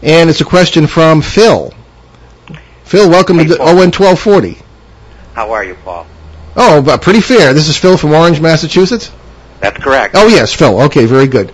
[0.02, 1.72] and it's a question from Phil.
[2.84, 3.78] Phil, welcome Hey, to the Paul.
[3.80, 4.58] ON twelve forty.
[5.34, 6.06] How are you, Paul?
[6.56, 7.54] Oh, but pretty fair.
[7.54, 9.10] This is Phil from Orange, Massachusetts.
[9.60, 10.14] That's correct.
[10.16, 10.82] Oh yes, Phil.
[10.82, 11.52] Okay, very good.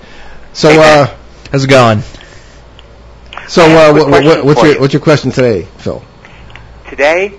[0.53, 1.15] So, Hey, uh,
[1.53, 2.03] How's it going?
[3.47, 4.81] so uh, a wh- quick wh- question what's your you.
[4.81, 6.03] what's your question today, Phil?
[6.91, 7.39] Today,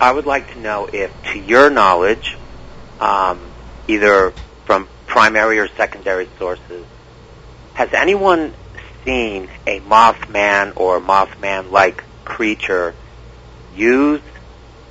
[0.00, 2.36] I would like to know if, to your knowledge,
[3.00, 3.40] um,
[3.88, 4.32] either
[4.66, 6.86] from primary or secondary sources,
[7.74, 8.54] has anyone
[9.04, 12.94] seen a Mothman or Mothman-like creature
[13.74, 14.22] use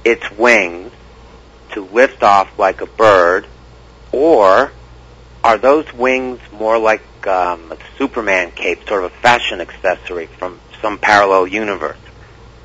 [0.04, 0.92] its wings
[1.72, 3.48] to lift off like a bird,
[4.12, 4.72] or
[5.44, 10.60] are those wings more like um, a Superman cape, sort of a fashion accessory from
[10.82, 11.98] some parallel universe?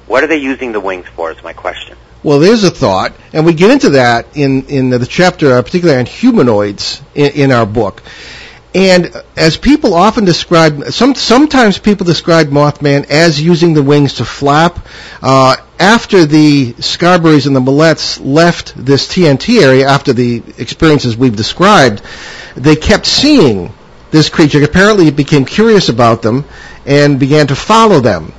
[0.06, 1.30] What are they using the wings for?
[1.30, 1.96] Is my question.
[2.22, 6.00] Well, there's a thought, and we get into that in in the chapter, uh, particularly
[6.00, 8.02] on humanoids in, in our book.
[8.74, 14.24] And as people often describe, some sometimes people describe Mothman as using the wings to
[14.24, 14.84] flap.
[15.22, 21.36] Uh, after the Scarberries and the Mallettes left this TNT area, after the experiences we've
[21.36, 22.02] described,
[22.56, 23.72] they kept seeing
[24.10, 24.62] this creature.
[24.64, 26.44] Apparently, it became curious about them
[26.84, 28.32] and began to follow them.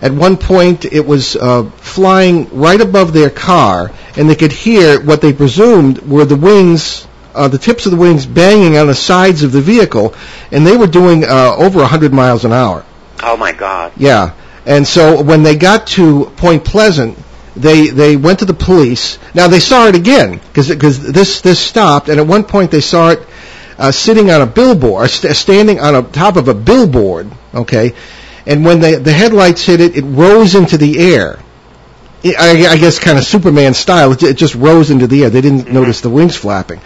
[0.00, 5.00] At one point, it was uh, flying right above their car, and they could hear
[5.00, 8.94] what they presumed were the wings, uh, the tips of the wings banging on the
[8.94, 10.14] sides of the vehicle,
[10.50, 12.84] and they were doing uh, over 100 miles an hour.
[13.22, 13.92] Oh my God!
[13.96, 14.34] Yeah.
[14.66, 17.18] And so when they got to Point Pleasant,
[17.56, 19.18] they they went to the police.
[19.34, 22.80] Now they saw it again because because this this stopped, and at one point they
[22.80, 23.26] saw it
[23.78, 27.30] uh, sitting on a billboard, st- standing on a top of a billboard.
[27.54, 27.94] Okay,
[28.46, 31.38] and when the the headlights hit it, it rose into the air.
[32.24, 34.12] I, I guess kind of Superman style.
[34.12, 35.30] It, it just rose into the air.
[35.30, 36.78] They didn't notice the wings flapping.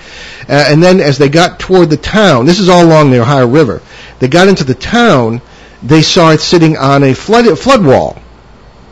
[0.49, 3.47] Uh, and then as they got toward the town, this is all along the Ohio
[3.47, 3.83] River.
[4.21, 5.41] They got into the town.
[5.83, 8.17] They saw it sitting on a flood flood wall,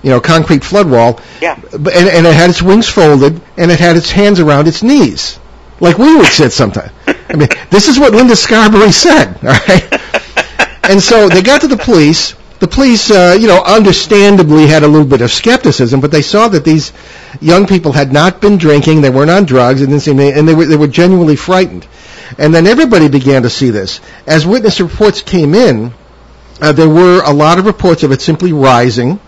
[0.03, 1.21] you know, concrete flood wall.
[1.41, 1.61] Yeah.
[1.79, 4.83] But- And, and it had its wings folded, and it had its hands around its
[4.83, 5.39] knees,
[5.81, 6.91] like we would sit sometimes.
[7.07, 9.37] I mean, this is what Linda Scarberry said.
[9.43, 10.01] All right.
[10.85, 12.35] And so they got to the police.
[12.63, 16.47] The police, uh, you know, understandably had a little bit of skepticism, but they saw
[16.47, 16.93] that these
[17.41, 20.55] young people had not been drinking, they weren't on drugs, and, didn't seem, and they
[20.55, 21.89] were they were genuinely frightened.
[22.39, 24.01] And then everybody began to see this.
[24.29, 25.93] As witness reports came in,
[26.61, 29.19] uh, there were a lot of reports of it simply rising,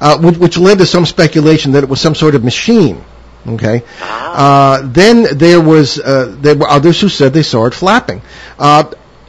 [0.00, 3.04] uh, which, which led to some speculation that it was some sort of machine.
[3.46, 3.82] Okay.
[4.00, 8.22] Uh, then there was uh, there were others who said they saw it flapping.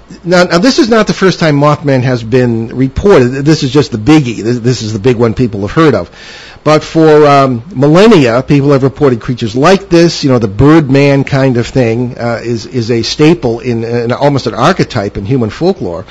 [0.10, 3.30] Uh, now, now, this is not the first time Mothman has been reported.
[3.30, 4.42] This is just the biggie.
[4.44, 6.10] This, this is the big one people have heard of.
[6.64, 10.24] But for um, millennia, people have reported creatures like this.
[10.24, 14.46] You know, the Birdman kind of thing uh, is is a staple in, in almost
[14.46, 16.06] an archetype in human folklore.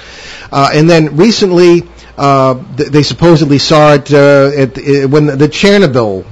[0.51, 1.83] Uh, and then recently,
[2.17, 6.25] uh, th- they supposedly saw it uh, at the, when the Chernobyl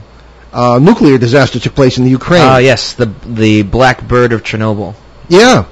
[0.53, 2.41] uh, nuclear disaster took place in the Ukraine.
[2.43, 4.95] Ah, yes, the the black bird of Chernobyl.
[5.29, 5.67] Yeah,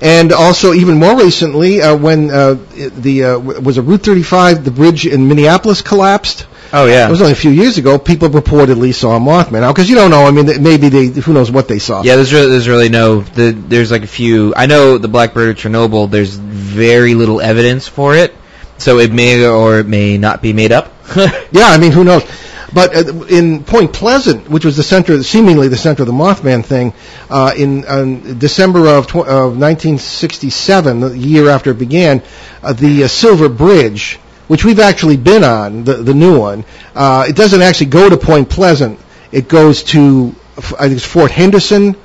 [0.00, 4.70] and also even more recently, uh, when uh, the uh, was a Route 35, the
[4.70, 6.46] bridge in Minneapolis collapsed.
[6.72, 7.06] Oh yeah.
[7.06, 7.98] It was only a few years ago.
[7.98, 9.60] People reportedly saw a Mothman.
[9.60, 12.02] Now, because you don't know, I mean, maybe they, who knows what they saw.
[12.02, 13.20] Yeah, there's really, there's really no.
[13.20, 14.52] The, there's like a few.
[14.56, 16.10] I know the Blackbird of Chernobyl.
[16.10, 18.34] There's very little evidence for it,
[18.78, 20.92] so it may or it may not be made up.
[21.52, 22.24] Yeah, I mean, who knows?
[22.72, 26.64] But uh, in Point Pleasant, which was the center, seemingly the center of the Mothman
[26.64, 26.92] thing,
[27.30, 32.22] uh, in December of, tw- of 1967, the year after it began,
[32.62, 34.16] uh, the uh, Silver Bridge,
[34.48, 36.64] which we've actually been on, the, the new one,
[36.94, 38.98] uh, it doesn't actually go to Point Pleasant.
[39.32, 41.96] It goes to, I think it's Fort Henderson,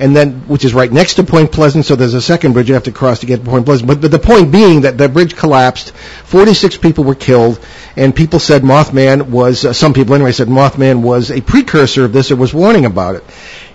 [0.00, 1.84] and then which is right next to Point Pleasant.
[1.84, 3.88] So there's a second bridge you have to cross to get to Point Pleasant.
[3.88, 5.90] But, but the point being that the bridge collapsed,
[6.24, 7.58] 46 people were killed,
[7.96, 12.12] and people said Mothman was uh, some people anyway said Mothman was a precursor of
[12.12, 13.24] this or was warning about it.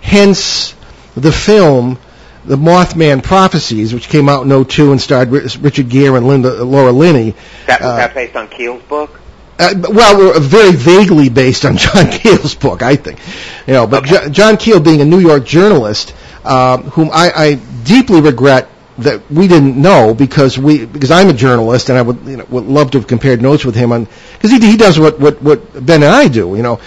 [0.00, 0.74] Hence
[1.16, 1.98] the film.
[2.46, 6.62] The Mothman Prophecies, which came out in 02 and starred Ri- Richard Gere and Linda,
[6.62, 7.34] Laura Linney,
[7.66, 9.18] That was Uh, that based on Keel's book?
[9.58, 13.18] Uh, well, we're very vaguely based on John Keel's book, I think.
[13.66, 17.54] You know, but Jo- John Keel, being a New York journalist, um, whom I, I
[17.84, 22.24] deeply regret that we didn't know because we because I'm a journalist and I would
[22.26, 25.00] you know would love to have compared notes with him on because he he does
[25.00, 26.80] what what what Ben and I do, you know.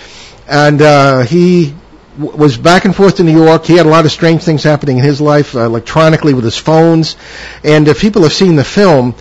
[0.47, 1.75] and uh, he
[2.17, 3.65] w- was back and forth to New York.
[3.65, 6.57] He had a lot of strange things happening in his life uh, electronically with his
[6.57, 7.17] phones.
[7.63, 9.13] And if people have seen the film,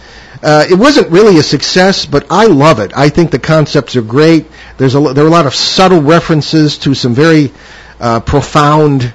[0.46, 2.92] uh, it wasn't really a success, but I love it.
[2.96, 4.46] I think the concepts are great.
[4.78, 7.50] There's a, there are a lot of subtle references to some very
[7.98, 9.12] uh, profound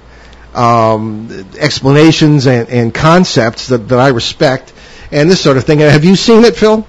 [0.53, 4.73] um, explanations and, and concepts that, that I respect,
[5.09, 5.79] and this sort of thing.
[5.79, 6.85] Have you seen it, Phil?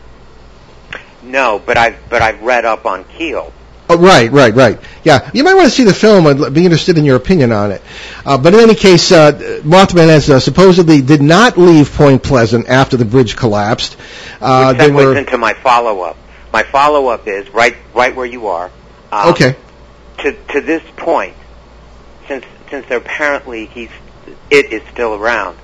[1.22, 3.52] No, but I've but I've read up on Keel.
[3.92, 4.80] Oh, right, right, right.
[5.04, 7.72] Yeah, you might want to see the film and be interested in your opinion on
[7.72, 7.82] it.
[8.24, 9.32] Uh, but in any case, uh,
[9.62, 13.96] Mothman has uh, supposedly did not leave Point Pleasant after the bridge collapsed.
[14.40, 16.16] Uh, Which segues were into my follow-up.
[16.52, 18.70] My follow-up is right right where you are.
[19.10, 19.56] Um, okay.
[20.18, 21.36] To to this point,
[22.28, 23.90] since since apparently he's
[24.50, 25.56] it is still around.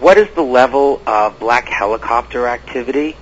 [0.00, 3.16] What is the level of black helicopter activity?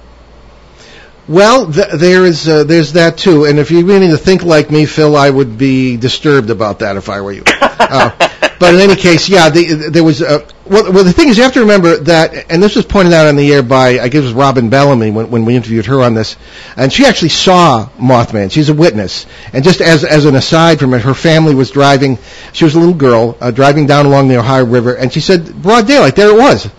[1.27, 3.47] Well, th- there is uh, there's that too.
[3.47, 6.97] And if you're beginning to think like me, Phil, I would be disturbed about that
[6.97, 7.45] if I were you.
[7.87, 8.11] Uh,
[8.59, 10.23] but in any case, yeah, the, there was.
[10.23, 13.13] Uh, well, well, the thing is, you have to remember that, and this was pointed
[13.13, 15.85] out on the air by I guess it was Robin Bellamy when, when we interviewed
[15.87, 16.37] her on this,
[16.77, 18.51] and she actually saw Mothman.
[18.51, 19.27] She's a witness.
[19.53, 22.19] And just as as an aside from it, her family was driving.
[22.55, 25.63] She was a little girl uh, driving down along the Ohio River, and she said,
[25.63, 26.71] broad daylight, there it was,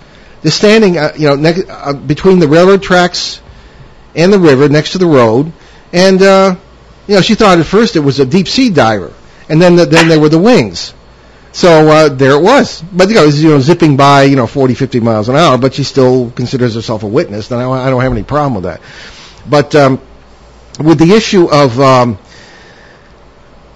[0.42, 3.42] just standing, uh, you know, ne- uh, between the railroad tracks
[4.16, 5.52] and the river next to the road,
[5.94, 6.56] and uh,
[7.08, 9.14] you know she thought at first it was a deep sea diver,
[9.50, 10.94] and then the, then there were the wings.
[11.52, 14.46] So uh, there it was, but you know, was, you know, zipping by, you know,
[14.46, 17.78] 40, 50 miles an hour, but she still considers herself a witness, and I, don't-
[17.78, 18.82] I don't have any problem with that.
[19.50, 20.02] But um,
[20.84, 22.18] with the issue of um,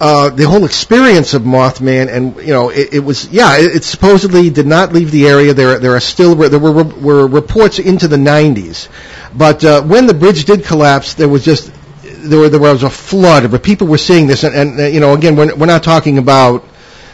[0.00, 3.84] uh, the whole experience of Mothman, and you know, it, it was yeah, it, it
[3.84, 5.52] supposedly did not leave the area.
[5.52, 8.88] There, there are still there were were reports into the 90s,
[9.36, 11.70] but uh, when the bridge did collapse, there was just
[12.02, 15.00] there, were, there was a flood of people were seeing this, and, and uh, you
[15.00, 16.64] know, again, we're, we're not talking about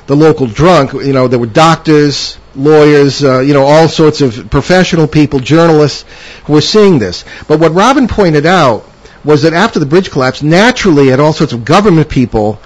[0.07, 0.93] the local drunk.
[0.93, 6.05] You know, there were doctors, lawyers, uh, you know, all sorts of professional people, journalists
[6.45, 7.25] who were seeing this.
[7.49, 8.89] But what Robin pointed out
[9.27, 12.61] was that after the bridge collapsed, naturally, had all sorts of government people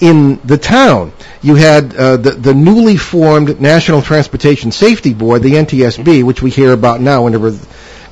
[0.00, 1.12] in the town.
[1.42, 6.50] You had uh, the, the newly formed National Transportation Safety Board, the NTSB, which we
[6.50, 7.52] hear about now whenever,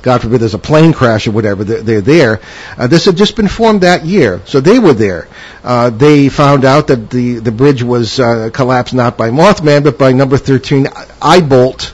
[0.01, 2.41] God forbid, there's a plane crash or whatever, they're, they're there.
[2.77, 5.27] Uh, this had just been formed that year, so they were there.
[5.63, 9.97] Uh, they found out that the, the bridge was uh, collapsed not by Mothman, but
[9.97, 11.93] by number 13 Eyebolt,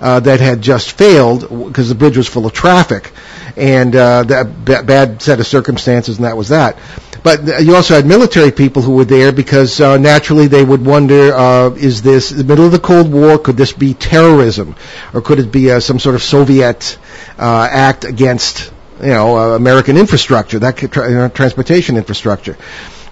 [0.00, 3.12] uh, that had just failed because the bridge was full of traffic,
[3.56, 6.78] and uh, that b- bad set of circumstances, and that was that.
[7.22, 10.84] But uh, you also had military people who were there because uh, naturally they would
[10.84, 13.38] wonder: uh, Is this the middle of the Cold War?
[13.38, 14.74] Could this be terrorism,
[15.12, 16.98] or could it be uh, some sort of Soviet
[17.38, 22.56] uh, act against you know uh, American infrastructure, that tra- you know, transportation infrastructure?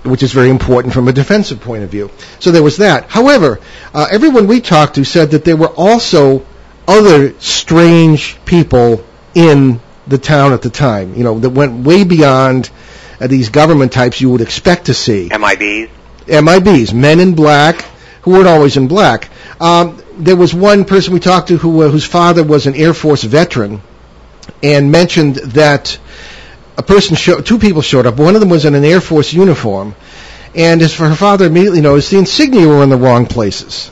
[0.05, 2.09] which is very important from a defensive point of view.
[2.39, 3.11] So there was that.
[3.11, 3.59] However,
[3.93, 6.47] uh, everyone we talked to said that there were also
[6.89, 12.71] other strange people in the town at the time, you know, that went way beyond
[13.21, 15.29] uh, these government types you would expect to see.
[15.29, 15.91] MIBs.
[16.27, 17.83] MIBs, men in black,
[18.23, 19.29] who weren't always in black.
[19.61, 22.95] Um, there was one person we talked to who, uh, whose father was an Air
[22.95, 23.83] Force veteran
[24.63, 25.99] and mentioned that
[26.77, 28.17] a person show, two people showed up.
[28.17, 29.95] One of them was in an Air Force uniform,
[30.55, 33.91] and his her father immediately noticed the insignia were in the wrong places.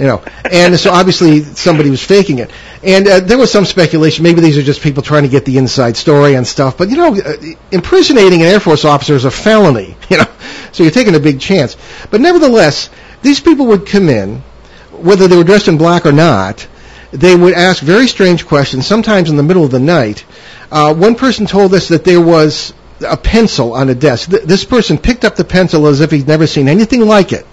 [0.00, 2.50] You know, and so obviously somebody was faking it.
[2.82, 4.22] And uh, there was some speculation.
[4.22, 6.78] Maybe these are just people trying to get the inside story and stuff.
[6.78, 7.36] But you know, uh,
[7.70, 9.96] impersonating an Air Force officer is a felony.
[10.08, 10.26] You know,
[10.72, 11.76] so you're taking a big chance.
[12.10, 12.88] But nevertheless,
[13.22, 14.42] these people would come in,
[14.90, 16.66] whether they were dressed in black or not.
[17.12, 20.24] They would ask very strange questions, sometimes in the middle of the night.
[20.72, 22.72] Uh, one person told us that there was
[23.06, 24.30] a pencil on a desk.
[24.30, 27.46] Th- this person picked up the pencil as if he'd never seen anything like it,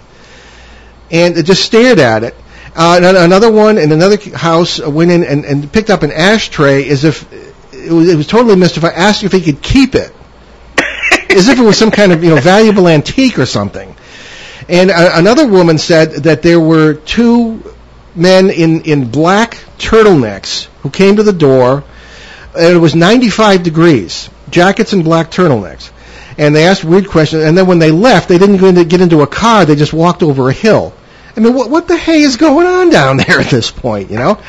[1.10, 2.34] and just stared at it.
[2.76, 7.04] Uh, another one in another house went in and, and picked up an ashtray as
[7.04, 7.26] if
[7.72, 8.94] it was, it was totally mystified.
[8.94, 10.12] Asked if he could keep it,
[11.30, 13.96] as if it was some kind of you know valuable antique or something.
[14.68, 17.62] And another woman said that there were two
[18.14, 21.84] men in, in black turtlenecks who came to the door,
[22.54, 25.90] and it was 95 degrees, jackets and black turtlenecks.
[26.36, 29.26] And they asked weird questions, and then when they left, they didn't get into a
[29.26, 30.92] car, they just walked over a hill.
[31.38, 34.18] I mean, what, what the hey is going on down there at this point, you
[34.18, 34.42] know?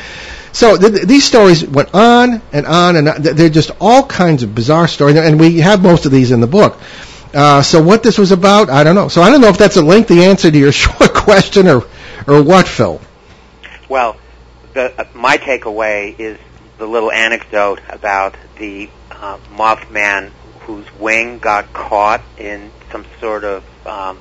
[0.52, 3.22] So th- these stories went on and on, and on.
[3.22, 6.48] they're just all kinds of bizarre stories, and we have most of these in the
[6.48, 6.76] book.
[7.32, 9.06] Uh, so what this was about, I don't know.
[9.06, 11.84] So I don't know if that's a lengthy answer to your short question or,
[12.26, 13.00] or what, Phil.
[13.88, 14.16] Well,
[14.74, 16.38] the, uh, my takeaway is
[16.78, 20.30] the little anecdote about the uh, Mothman
[20.62, 24.18] whose wing got caught in some sort of um,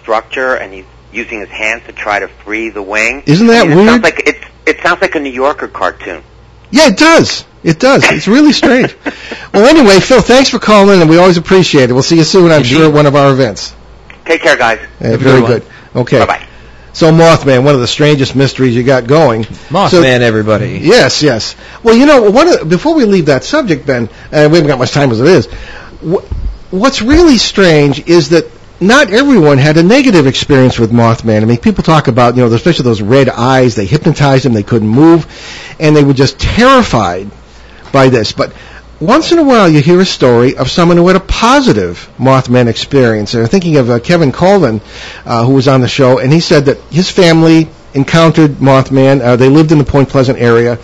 [0.00, 0.84] structure, and he's
[1.14, 3.22] using his hands to try to free the wing.
[3.26, 3.88] Isn't that I mean, it weird?
[3.88, 6.22] Sounds like it's it sounds like a New Yorker cartoon.
[6.70, 7.44] Yeah, it does.
[7.62, 8.04] It does.
[8.10, 8.94] It's really strange.
[9.54, 11.92] well, anyway, Phil, thanks for calling, and we always appreciate it.
[11.92, 13.74] We'll see you soon, I'm sure, at one of our events.
[14.24, 14.80] Take care, guys.
[15.00, 15.72] Yeah, very good good.
[15.96, 16.18] Okay.
[16.18, 16.48] Bye bye.
[16.92, 19.42] So, Mothman, one of the strangest mysteries you got going.
[19.42, 20.78] Mothman, So- everybody.
[20.82, 21.56] Yes, yes.
[21.82, 24.78] Well, you know, one of, before we leave that subject, Ben, uh, we haven't got
[24.78, 25.46] much time as it is.
[25.46, 28.48] Wh- what's really strange is that
[28.86, 31.42] not everyone had a negative experience with Mothman.
[31.42, 33.74] I mean, people talk about, you know, especially those red eyes.
[33.74, 34.52] They hypnotized them.
[34.52, 35.26] They couldn't move,
[35.78, 37.30] and they were just terrified
[37.92, 38.32] by this.
[38.32, 38.52] But
[39.00, 42.68] once in a while, you hear a story of someone who had a positive Mothman
[42.68, 43.34] experience.
[43.34, 44.80] And I'm thinking of uh, Kevin Colvin,
[45.24, 49.20] uh, who was on the show, and he said that his family encountered Mothman.
[49.20, 50.78] Uh, they lived in the Point Pleasant area,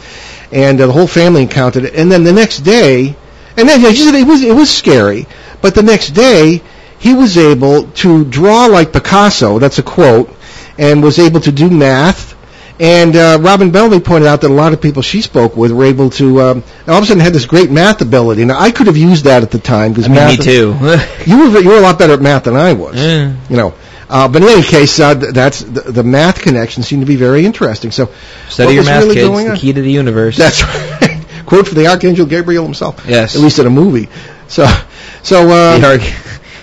[0.53, 1.95] and uh, the whole family encountered it.
[1.95, 3.17] And then the next day,
[3.57, 5.27] and then he said it was it was scary,
[5.61, 6.63] but the next day
[7.01, 9.59] he was able to draw like Picasso.
[9.59, 10.31] That's a quote,
[10.79, 12.37] and was able to do math.
[12.79, 15.85] And uh, Robin Bellamy pointed out that a lot of people she spoke with were
[15.85, 18.45] able to, um, all of a sudden had this great math ability.
[18.47, 20.39] Now I could have used that at the time because I mean, math.
[20.39, 20.73] me too.
[21.27, 22.97] You were you were a lot better at math than I was.
[22.97, 23.35] Yeah.
[23.51, 23.75] You know.
[24.09, 27.15] Uh, but in any case, uh, th- that's the, the math connection seemed to be
[27.17, 27.93] very interesting.
[27.93, 28.09] So,
[28.49, 29.29] Study your math, really kids.
[29.29, 29.57] going The on?
[29.59, 30.37] key to the universe.
[30.37, 30.63] That's
[31.01, 31.25] right.
[31.47, 33.05] Quote from the Archangel Gabriel himself.
[33.07, 33.37] Yes.
[33.37, 34.09] At least in a movie.
[34.49, 34.67] So,
[35.23, 35.79] so uh,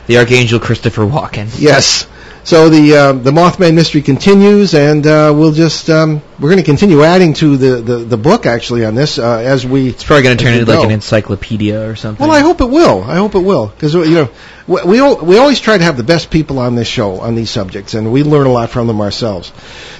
[0.07, 1.49] the, Archangel Christopher Walken.
[1.59, 2.07] yes.
[2.47, 6.63] So the uh, the Mothman mystery continues, and uh, we'll just um, we're going to
[6.63, 9.89] continue adding to the, the, the book actually on this uh, as we.
[9.89, 12.25] It's probably going to turn into like an encyclopedia or something.
[12.25, 13.03] Well, I hope it will.
[13.03, 14.29] I hope it will because you know
[14.65, 17.35] we we, al- we always try to have the best people on this show on
[17.35, 19.51] these subjects, and we learn a lot from them ourselves.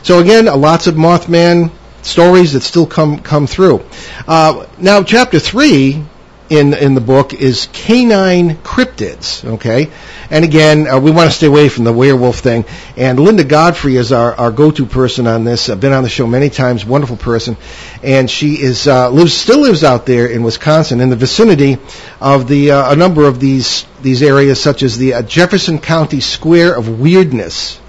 [0.04, 1.70] So again, uh, lots of Mothman
[2.02, 3.84] stories that still come come through.
[4.26, 6.02] Uh, now, chapter three
[6.50, 9.46] in in the book is canine cryptids.
[9.46, 9.92] Okay,
[10.30, 12.66] and again, uh, we want to stay away from the werewolf thing.
[12.96, 15.70] And Linda Godfrey is our, our go-to person on this.
[15.70, 16.86] I've been on the show many times.
[16.86, 17.58] Wonderful person,
[18.04, 21.78] and she is uh, lives still lives out there in Wisconsin in the vicinity
[22.20, 26.20] of the uh, a number of these these areas, such as the uh, Jefferson County
[26.20, 27.80] Square of Weirdness.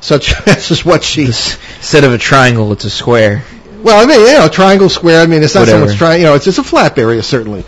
[0.00, 3.44] Such this is what she Instead of a triangle, it's a square.
[3.88, 5.22] Well, I mean, you know, triangle, square.
[5.22, 5.86] I mean, it's not Whatever.
[5.86, 7.64] so much tri- You know, it's it's a flap area certainly,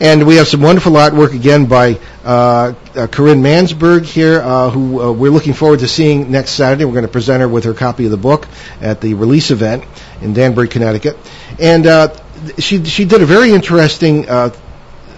[0.00, 5.00] and we have some wonderful artwork again by uh, uh, Corinne Mansberg here, uh, who
[5.02, 6.84] uh, we're looking forward to seeing next Saturday.
[6.84, 8.46] We're going to present her with her copy of the book
[8.80, 9.84] at the release event
[10.22, 11.16] in Danbury, Connecticut,
[11.60, 12.14] and uh,
[12.58, 14.50] she she did a very interesting uh,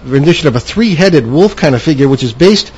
[0.05, 2.71] rendition of a three-headed wolf kind of figure, which is based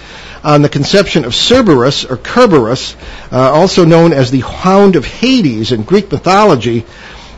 [0.44, 2.96] on the conception of Cerberus or Kerberos,
[3.32, 6.86] uh, also known as the Hound of Hades in Greek mythology.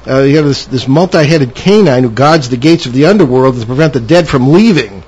[0.08, 3.66] Uh, you have this, this multi-headed canine who guards the gates of the underworld to
[3.66, 5.04] prevent the dead from leaving.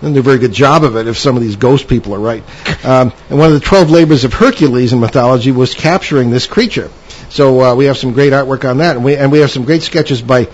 [0.00, 2.20] Doesn't do a very good job of it if some of these ghost people are
[2.20, 2.42] right.
[2.82, 6.90] Um, and one of the 12 labors of Hercules in mythology was capturing this creature.
[7.28, 9.66] So uh, we have some great artwork on that, and we and we have some
[9.66, 10.46] great sketches by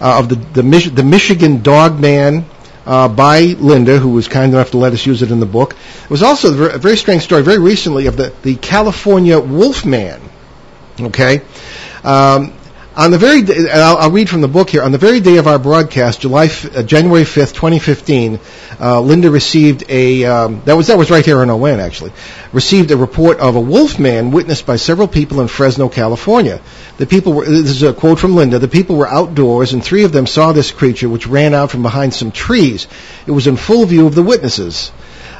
[0.00, 2.46] uh, of the the, Mich- the Michigan Dog Man
[2.86, 5.76] uh, by Linda, who was kind enough to let us use it in the book.
[6.04, 9.38] It was also a very, a very strange story, very recently, of the the California
[9.38, 10.22] Wolfman.
[10.98, 11.42] Okay.
[12.02, 12.54] Um,
[12.96, 14.82] on the very day, I'll, I'll read from the book here.
[14.82, 18.38] On the very day of our broadcast, July, uh, January fifth, twenty fifteen,
[18.80, 22.12] uh, Linda received a um, that was that was right here in ON actually
[22.52, 26.60] received a report of a wolf man witnessed by several people in Fresno, California.
[26.98, 28.58] The people were this is a quote from Linda.
[28.58, 31.82] The people were outdoors, and three of them saw this creature, which ran out from
[31.82, 32.86] behind some trees.
[33.26, 34.92] It was in full view of the witnesses.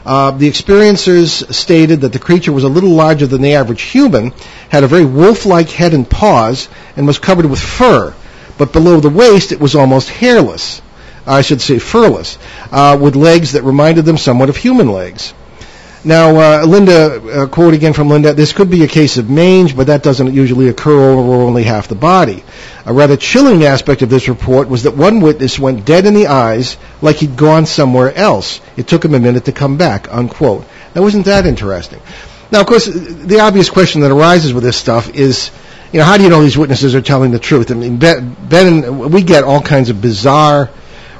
[0.05, 4.33] Uh, the experiencers stated that the creature was a little larger than the average human,
[4.69, 8.15] had a very wolf-like head and paws, and was covered with fur.
[8.59, 10.83] But below the waist, it was almost hairless.
[11.27, 12.39] I should say furless,
[12.71, 15.33] uh, with legs that reminded them somewhat of human legs.
[16.07, 19.87] Now, uh, Linda, quote again from Linda, this could be a case of mange, but
[19.87, 22.45] that doesn't usually occur over only half the body.
[22.85, 26.27] A rather chilling aspect of this report was that one witness went dead in the
[26.27, 28.61] eyes like he'd gone somewhere else.
[28.77, 30.67] It took him a minute to come back, unquote.
[30.95, 32.01] Now, wasn't that interesting?
[32.53, 35.51] Now, of course, the obvious question that arises with this stuff is,
[35.91, 37.71] you know, how do you know these witnesses are telling the truth?
[37.71, 40.69] I mean, Ben, ben we get all kinds of bizarre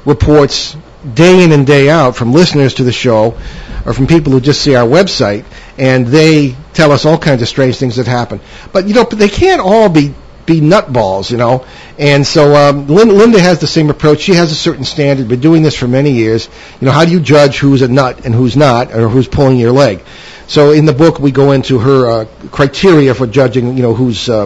[0.05, 0.77] reports
[1.11, 3.37] day in and day out from listeners to the show
[3.85, 5.45] or from people who just see our website
[5.77, 8.39] and they tell us all kinds of strange things that happen.
[8.73, 10.13] But you know, they can't all be
[10.45, 11.65] be nutballs, you know.
[11.97, 14.19] And so um, Lin- Linda has the same approach.
[14.19, 15.27] She has a certain standard.
[15.27, 16.49] Been doing this for many years.
[16.79, 19.57] You know, how do you judge who's a nut and who's not, or who's pulling
[19.57, 20.03] your leg?
[20.47, 23.75] So in the book, we go into her uh, criteria for judging.
[23.75, 24.45] You know, who's uh,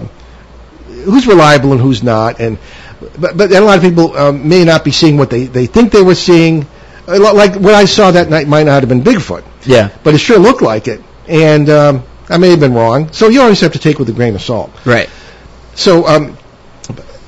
[0.87, 2.39] who's reliable and who's not.
[2.39, 2.57] And
[3.17, 5.91] but but a lot of people um, may not be seeing what they they think
[5.91, 6.65] they were seeing.
[7.17, 9.89] Lot- Like what I saw that night might not have been Bigfoot Yeah.
[10.03, 11.01] but it sure looked like it.
[11.27, 13.11] and um, I may have been wrong.
[13.11, 14.71] So you always have to take with a grain of salt.
[14.85, 15.09] Right.
[15.75, 16.37] So um,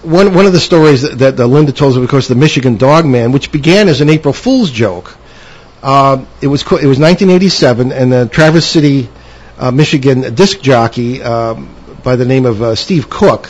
[0.03, 2.77] one one of the stories that, that uh, Linda told us, of course, the Michigan
[2.77, 5.15] Dog Man, which began as an April Fool's joke.
[5.84, 9.09] Uh, it was co- it was 1987, and the Traverse City,
[9.57, 11.73] uh, Michigan disc jockey um,
[12.03, 13.49] by the name of uh, Steve Cook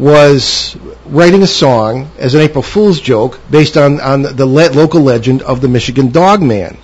[0.00, 5.02] was writing a song as an April Fool's joke based on on the le- local
[5.02, 6.78] legend of the Michigan Dog Man,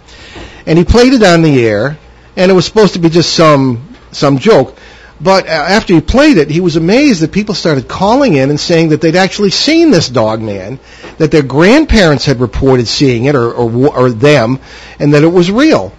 [0.67, 1.99] and he played it on the air,
[2.37, 4.77] and it was supposed to be just some some joke.
[5.19, 8.61] But uh, after he played it, he was amazed that people started calling in and
[8.61, 10.79] saying that they'd actually seen this dog man,
[11.17, 14.59] that their grandparents had reported seeing it or, or, or them,
[15.01, 15.95] and that it was real.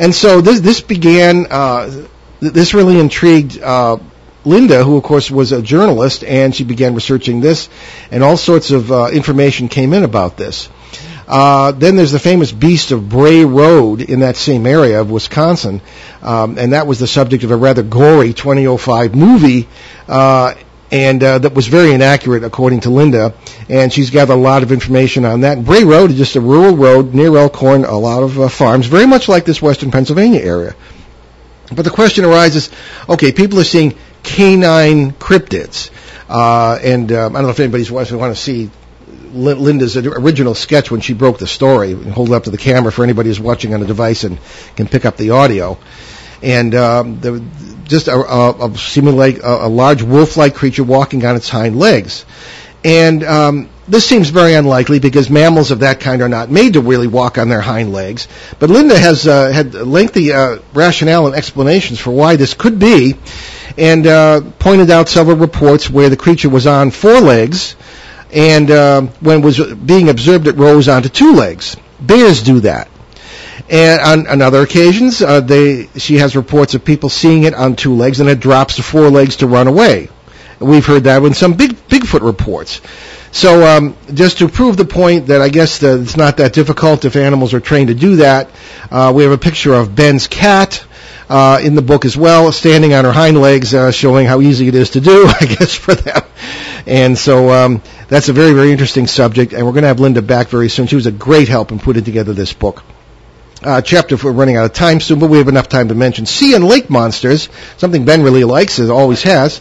[0.00, 2.06] And so this, this began, uh,
[2.40, 3.98] this really intrigued uh,
[4.46, 7.68] Linda, who of course was a journalist, and she began researching this,
[8.10, 10.68] and all sorts of uh, information came in about this.
[11.28, 15.82] Uh, then there's the famous beast of Bray Road in that same area of Wisconsin,
[16.22, 19.68] um, and that was the subject of a rather gory 2005 movie.
[20.06, 20.54] Uh,
[20.92, 23.34] and uh, that was very inaccurate, according to Linda.
[23.68, 25.64] And she's gathered a lot of information on that.
[25.64, 29.06] Bray Road is just a rural road near Elkhorn, a lot of uh, farms, very
[29.06, 30.76] much like this western Pennsylvania area.
[31.74, 32.70] But the question arises:
[33.08, 33.96] Okay, people are seeing
[34.26, 35.90] canine cryptids,
[36.28, 38.70] uh, and um, I don't know if anybody's watching want to see
[39.32, 41.92] Linda's original sketch when she broke the story.
[41.92, 44.38] Hold it up to the camera for anybody who's watching on a device and
[44.74, 45.78] can pick up the audio.
[46.42, 47.42] And um, the,
[47.84, 51.78] just a, a, a seemingly like a, a large wolf-like creature walking on its hind
[51.78, 52.24] legs.
[52.84, 56.80] And um, this seems very unlikely because mammals of that kind are not made to
[56.80, 58.28] really walk on their hind legs.
[58.58, 63.16] But Linda has uh, had lengthy uh, rationale and explanations for why this could be,
[63.78, 67.76] and uh, pointed out several reports where the creature was on four legs
[68.32, 71.76] and uh, when it was being observed, it rose onto two legs.
[72.00, 72.88] Bears do that.
[73.68, 77.74] And on, on other occasions, uh, they she has reports of people seeing it on
[77.76, 80.08] two legs, and it drops to four legs to run away.
[80.60, 82.80] We've heard that in some big Bigfoot reports.
[83.32, 87.16] So um, just to prove the point that I guess it's not that difficult if
[87.16, 88.50] animals are trained to do that,
[88.90, 90.84] uh, we have a picture of Ben's cat
[91.28, 94.68] uh, in the book as well, standing on her hind legs, uh, showing how easy
[94.68, 96.22] it is to do, I guess, for them.
[96.86, 100.22] And so um, that's a very, very interesting subject, and we're going to have Linda
[100.22, 100.86] back very soon.
[100.86, 102.84] She was a great help in putting together this book.
[103.62, 106.26] Uh, chapter, we're running out of time soon, but we have enough time to mention
[106.26, 107.48] sea and lake monsters,
[107.78, 109.60] something Ben really likes, as always has.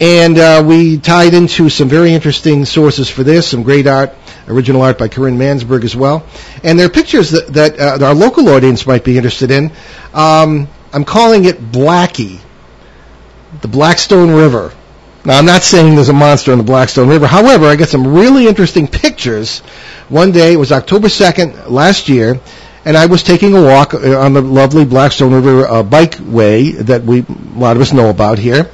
[0.00, 4.14] And uh, we tied into some very interesting sources for this, some great art,
[4.48, 6.24] original art by Corinne Mansberg as well.
[6.64, 9.72] And there are pictures that, that uh, our local audience might be interested in.
[10.14, 12.40] Um, I'm calling it Blackie,
[13.60, 14.72] the Blackstone River.
[15.24, 17.26] Now, I'm not saying there's a monster in the Blackstone River.
[17.26, 19.58] However, I got some really interesting pictures.
[20.08, 22.40] One day, it was October 2nd last year,
[22.86, 27.04] and I was taking a walk uh, on the lovely Blackstone River uh, bikeway that
[27.04, 28.70] we a lot of us know about here.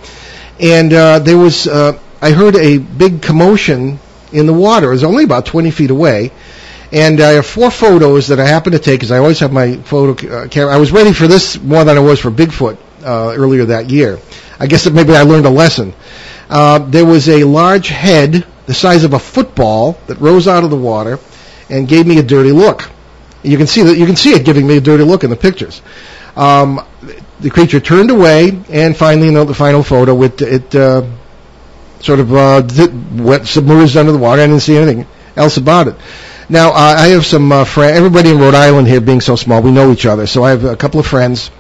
[0.61, 3.99] And uh, there was, uh, I heard a big commotion
[4.33, 4.89] in the water.
[4.89, 6.33] It was only about 20 feet away.
[6.93, 9.77] And I have four photos that I happen to take because I always have my
[9.77, 10.73] photo uh, camera.
[10.73, 14.19] I was ready for this more than I was for Bigfoot uh, earlier that year.
[14.59, 15.95] I guess that maybe I learned a lesson.
[16.49, 20.71] Uh, there was a large head the size of a football that rose out of
[20.71, 21.19] the water
[21.71, 22.89] and gave me a dirty look.
[23.43, 25.37] You can see that you can see it giving me a dirty look in the
[25.37, 25.83] pictures.
[26.35, 26.85] Um,
[27.41, 31.03] the creature turned away, and finally, the final photo, it, it uh,
[32.01, 32.63] sort of uh,
[33.13, 34.43] went submerged under the water.
[34.43, 35.07] I didn't see anything
[35.37, 35.97] else about it.
[36.49, 37.97] Now, uh, I have some uh, friends.
[37.97, 40.27] Everybody in Rhode Island here, being so small, we know each other.
[40.27, 41.51] So I have a couple of friends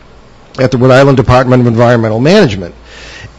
[0.58, 2.74] at the Rhode Island Department of Environmental Management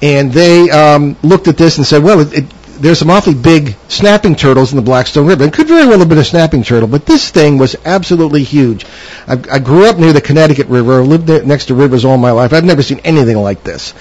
[0.02, 2.46] and they um, looked at this and said, well, it, it,
[2.80, 5.44] there's some awfully big snapping turtles in the Blackstone River.
[5.44, 8.86] It could very well have been a snapping turtle, but this thing was absolutely huge.
[9.28, 11.02] I, I grew up near the Connecticut River.
[11.02, 12.54] I lived there, next to rivers all my life.
[12.54, 13.94] I've never seen anything like this.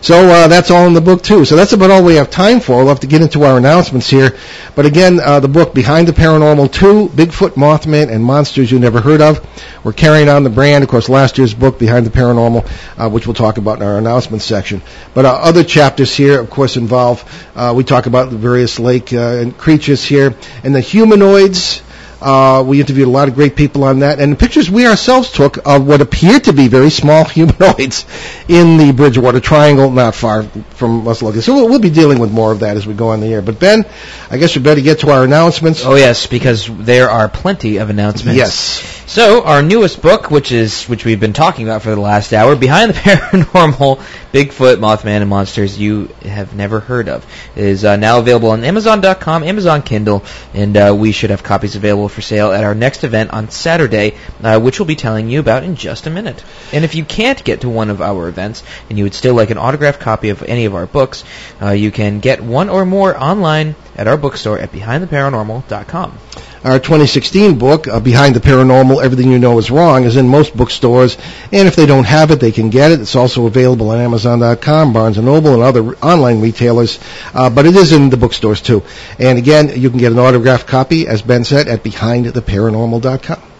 [0.00, 1.44] So uh, that's all in the book too.
[1.44, 2.78] So that's about all we have time for.
[2.78, 4.36] We'll have to get into our announcements here.
[4.74, 9.00] But again, uh, the book Behind the Paranormal 2, Bigfoot, Mothman, and Monsters You Never
[9.00, 9.46] Heard of.
[9.84, 10.82] We're carrying on the brand.
[10.82, 12.68] Of course, last year's book, Behind the Paranormal,
[12.98, 14.82] uh, which we'll talk about in our announcements section.
[15.14, 17.22] But uh, other chapters here, of course, involve,
[17.54, 21.82] uh, we talk about the various lake uh, creatures here, and the humanoids,
[22.24, 25.30] uh, we interviewed a lot of great people on that, and the pictures we ourselves
[25.30, 28.06] took of what appeared to be very small humanoids
[28.48, 31.42] in the Bridgewater Triangle, not far from us looking.
[31.42, 33.42] So we'll, we'll, be dealing with more of that as we go on the air.
[33.42, 33.84] But Ben,
[34.30, 35.84] I guess we better get to our announcements.
[35.84, 38.38] Oh yes, because there are plenty of announcements.
[38.38, 38.94] Yes.
[39.06, 42.56] So our newest book, which is which we've been talking about for the last hour,
[42.56, 43.98] Behind the Paranormal:
[44.32, 49.44] Bigfoot, Mothman, and Monsters You Have Never Heard of, is uh, now available on Amazon.com,
[49.44, 53.30] Amazon Kindle, and uh, we should have copies available for sale at our next event
[53.30, 56.42] on Saturday, uh, which we'll be telling you about in just a minute.
[56.72, 59.50] And if you can't get to one of our events and you would still like
[59.50, 61.24] an autographed copy of any of our books,
[61.60, 66.18] uh, you can get one or more online at our bookstore at BehindTheParanormal.com.
[66.64, 70.56] Our 2016 book, uh, Behind the Paranormal, Everything You Know Is Wrong, is in most
[70.56, 71.18] bookstores,
[71.52, 73.00] and if they don't have it, they can get it.
[73.00, 76.98] It's also available on Amazon.com, Barnes & Noble, and other online retailers,
[77.34, 78.82] uh, but it is in the bookstores too.
[79.18, 83.53] And again, you can get an autographed copy, as Ben said, at BehindTheParanormal.com.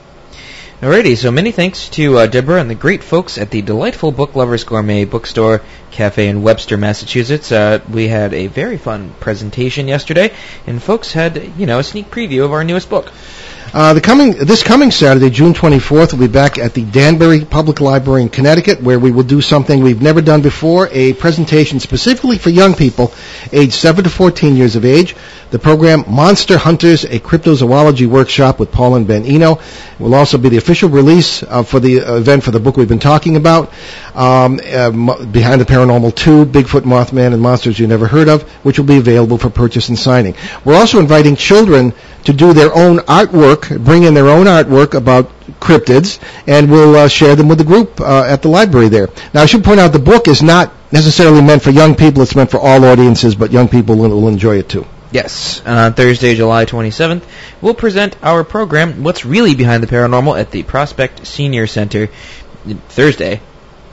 [0.84, 4.36] Alrighty, so many thanks to uh, Deborah and the great folks at the delightful Book
[4.36, 7.50] Lovers Gourmet Bookstore Cafe in Webster, Massachusetts.
[7.50, 10.34] Uh, we had a very fun presentation yesterday,
[10.66, 13.10] and folks had, you know, a sneak preview of our newest book.
[13.74, 17.80] Uh, the coming this coming Saturday, June 24th, we'll be back at the Danbury Public
[17.80, 22.38] Library in Connecticut, where we will do something we've never done before: a presentation specifically
[22.38, 23.12] for young people,
[23.50, 25.16] aged 7 to 14 years of age.
[25.50, 29.60] The program Monster Hunters, a cryptozoology workshop with Paul and Ben Eno,
[29.98, 32.88] will also be the official release uh, for the uh, event for the book we've
[32.88, 33.72] been talking about.
[34.14, 34.90] Um, uh,
[35.26, 38.98] Behind the Paranormal 2, Bigfoot, Mothman, and Monsters You Never Heard of, which will be
[38.98, 40.36] available for purchase and signing.
[40.64, 41.92] We're also inviting children
[42.24, 47.08] to do their own artwork, bring in their own artwork about cryptids, and we'll uh,
[47.08, 49.08] share them with the group uh, at the library there.
[49.32, 52.22] Now, I should point out the book is not necessarily meant for young people.
[52.22, 54.86] It's meant for all audiences, but young people will, will enjoy it too.
[55.10, 57.22] Yes, and on Thursday, July 27th,
[57.60, 62.08] we'll present our program, What's Really Behind the Paranormal, at the Prospect Senior Center.
[62.88, 63.40] Thursday.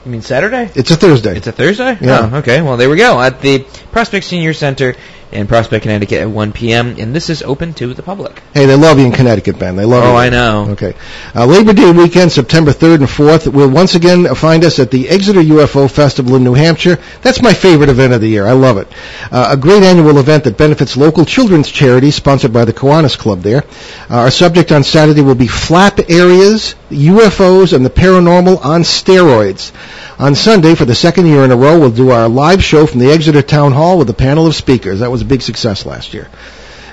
[0.04, 0.68] You mean Saturday?
[0.74, 1.36] It's a Thursday.
[1.36, 1.96] It's a Thursday?
[2.00, 2.30] Yeah.
[2.32, 2.60] Oh, okay.
[2.60, 3.20] Well, there we go.
[3.20, 3.60] At the
[3.92, 4.96] Prospect Senior Center
[5.32, 6.96] in Prospect, Connecticut at 1 p.m.
[6.98, 8.42] And this is open to the public.
[8.54, 9.76] Hey, they love you in Connecticut, Ben.
[9.76, 10.12] They love Oh, you.
[10.12, 10.66] Oh, I know.
[10.72, 10.94] Okay.
[11.34, 13.52] Uh, Labor Day weekend, September 3rd and 4th.
[13.52, 16.98] We'll once again find us at the Exeter UFO Festival in New Hampshire.
[17.22, 18.46] That's my favorite event of the year.
[18.46, 18.88] I love it.
[19.30, 23.40] Uh, a great annual event that benefits local children's charities sponsored by the Kiwanis Club
[23.40, 23.64] there.
[24.10, 29.72] Uh, our subject on Saturday will be flap areas, UFOs, and the paranormal on steroids.
[30.18, 33.00] On Sunday, for the second year in a row, we'll do our live show from
[33.00, 35.00] the Exeter Town Hall with a panel of speakers.
[35.00, 36.28] That was a big success last year.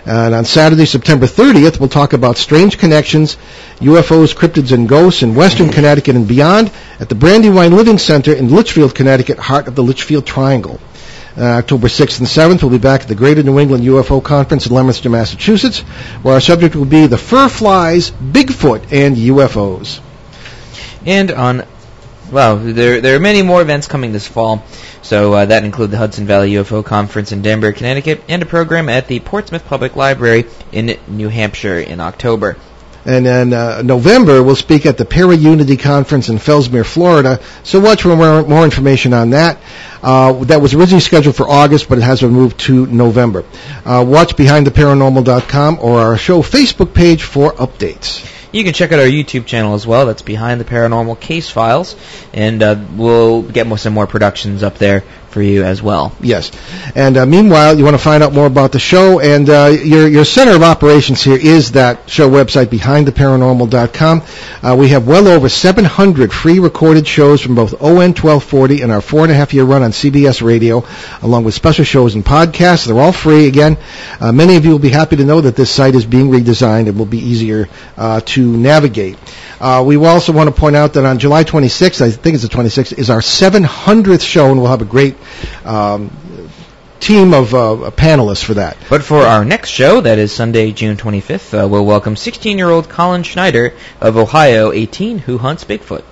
[0.05, 3.37] And on Saturday, September 30th, we'll talk about strange connections,
[3.79, 8.49] UFOs, cryptids, and ghosts in Western Connecticut and beyond at the Brandywine Living Center in
[8.49, 10.79] Litchfield, Connecticut, heart of the Litchfield Triangle.
[11.39, 14.65] Uh, October 6th and 7th, we'll be back at the Greater New England UFO Conference
[14.67, 15.79] in Leominster, Massachusetts,
[16.21, 20.01] where our subject will be the fur flies, Bigfoot, and UFOs.
[21.05, 21.63] And on,
[22.29, 24.65] well, there there are many more events coming this fall.
[25.01, 28.89] So uh, that include the Hudson Valley UFO Conference in Danbury, Connecticut, and a program
[28.89, 32.57] at the Portsmouth Public Library in New Hampshire in October.
[33.09, 37.39] And then uh, November, we'll speak at the Para Unity Conference in Fellsmere, Florida.
[37.63, 39.57] So watch for more, more information on that.
[40.03, 43.45] Uh, that was originally scheduled for August, but it has been moved to November.
[43.83, 48.23] Uh, watch BehindTheParanormal.com or our show Facebook page for updates.
[48.51, 50.05] You can check out our YouTube channel as well.
[50.05, 51.95] That's Behind the Paranormal Case Files,
[52.31, 56.15] and uh, we'll get more, some more productions up there for you as well.
[56.19, 56.51] Yes.
[56.95, 60.07] And uh, meanwhile, you want to find out more about the show, and uh, your
[60.07, 64.21] your center of operations here is that show website, BehindTheParanormal.com.
[64.61, 69.01] Uh, we have well over 700 free recorded shows from both ON 1240 and our
[69.01, 70.83] four and a half year run on CBS Radio,
[71.21, 72.87] along with special shows and podcasts.
[72.87, 73.47] They're all free.
[73.47, 73.77] Again,
[74.19, 76.87] uh, many of you will be happy to know that this site is being redesigned.
[76.87, 79.17] It will be easier uh, to navigate.
[79.59, 82.49] Uh, we also want to point out that on July 26th, I think it's the
[82.49, 85.15] 26th, is our 700th show, and we'll have a great
[85.65, 86.11] um,
[86.99, 88.77] team of uh, panelists for that.
[88.89, 93.23] But for our next show, that is Sunday, June 25th, uh, we'll welcome 16-year-old Colin
[93.23, 96.03] Schneider of Ohio, 18, who hunts Bigfoot.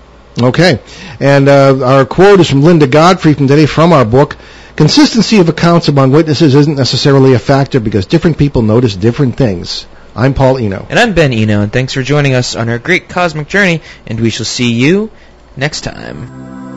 [0.42, 0.80] Okay.
[1.20, 4.38] And uh, our quote is from Linda Godfrey from today from our book.
[4.76, 9.88] Consistency of accounts among witnesses isn't necessarily a factor because different people notice different things.
[10.16, 10.86] I'm Paul Eno.
[10.90, 14.20] And I'm Ben Eno, and thanks for joining us on our great cosmic journey, and
[14.20, 15.12] we shall see you
[15.56, 16.77] next time.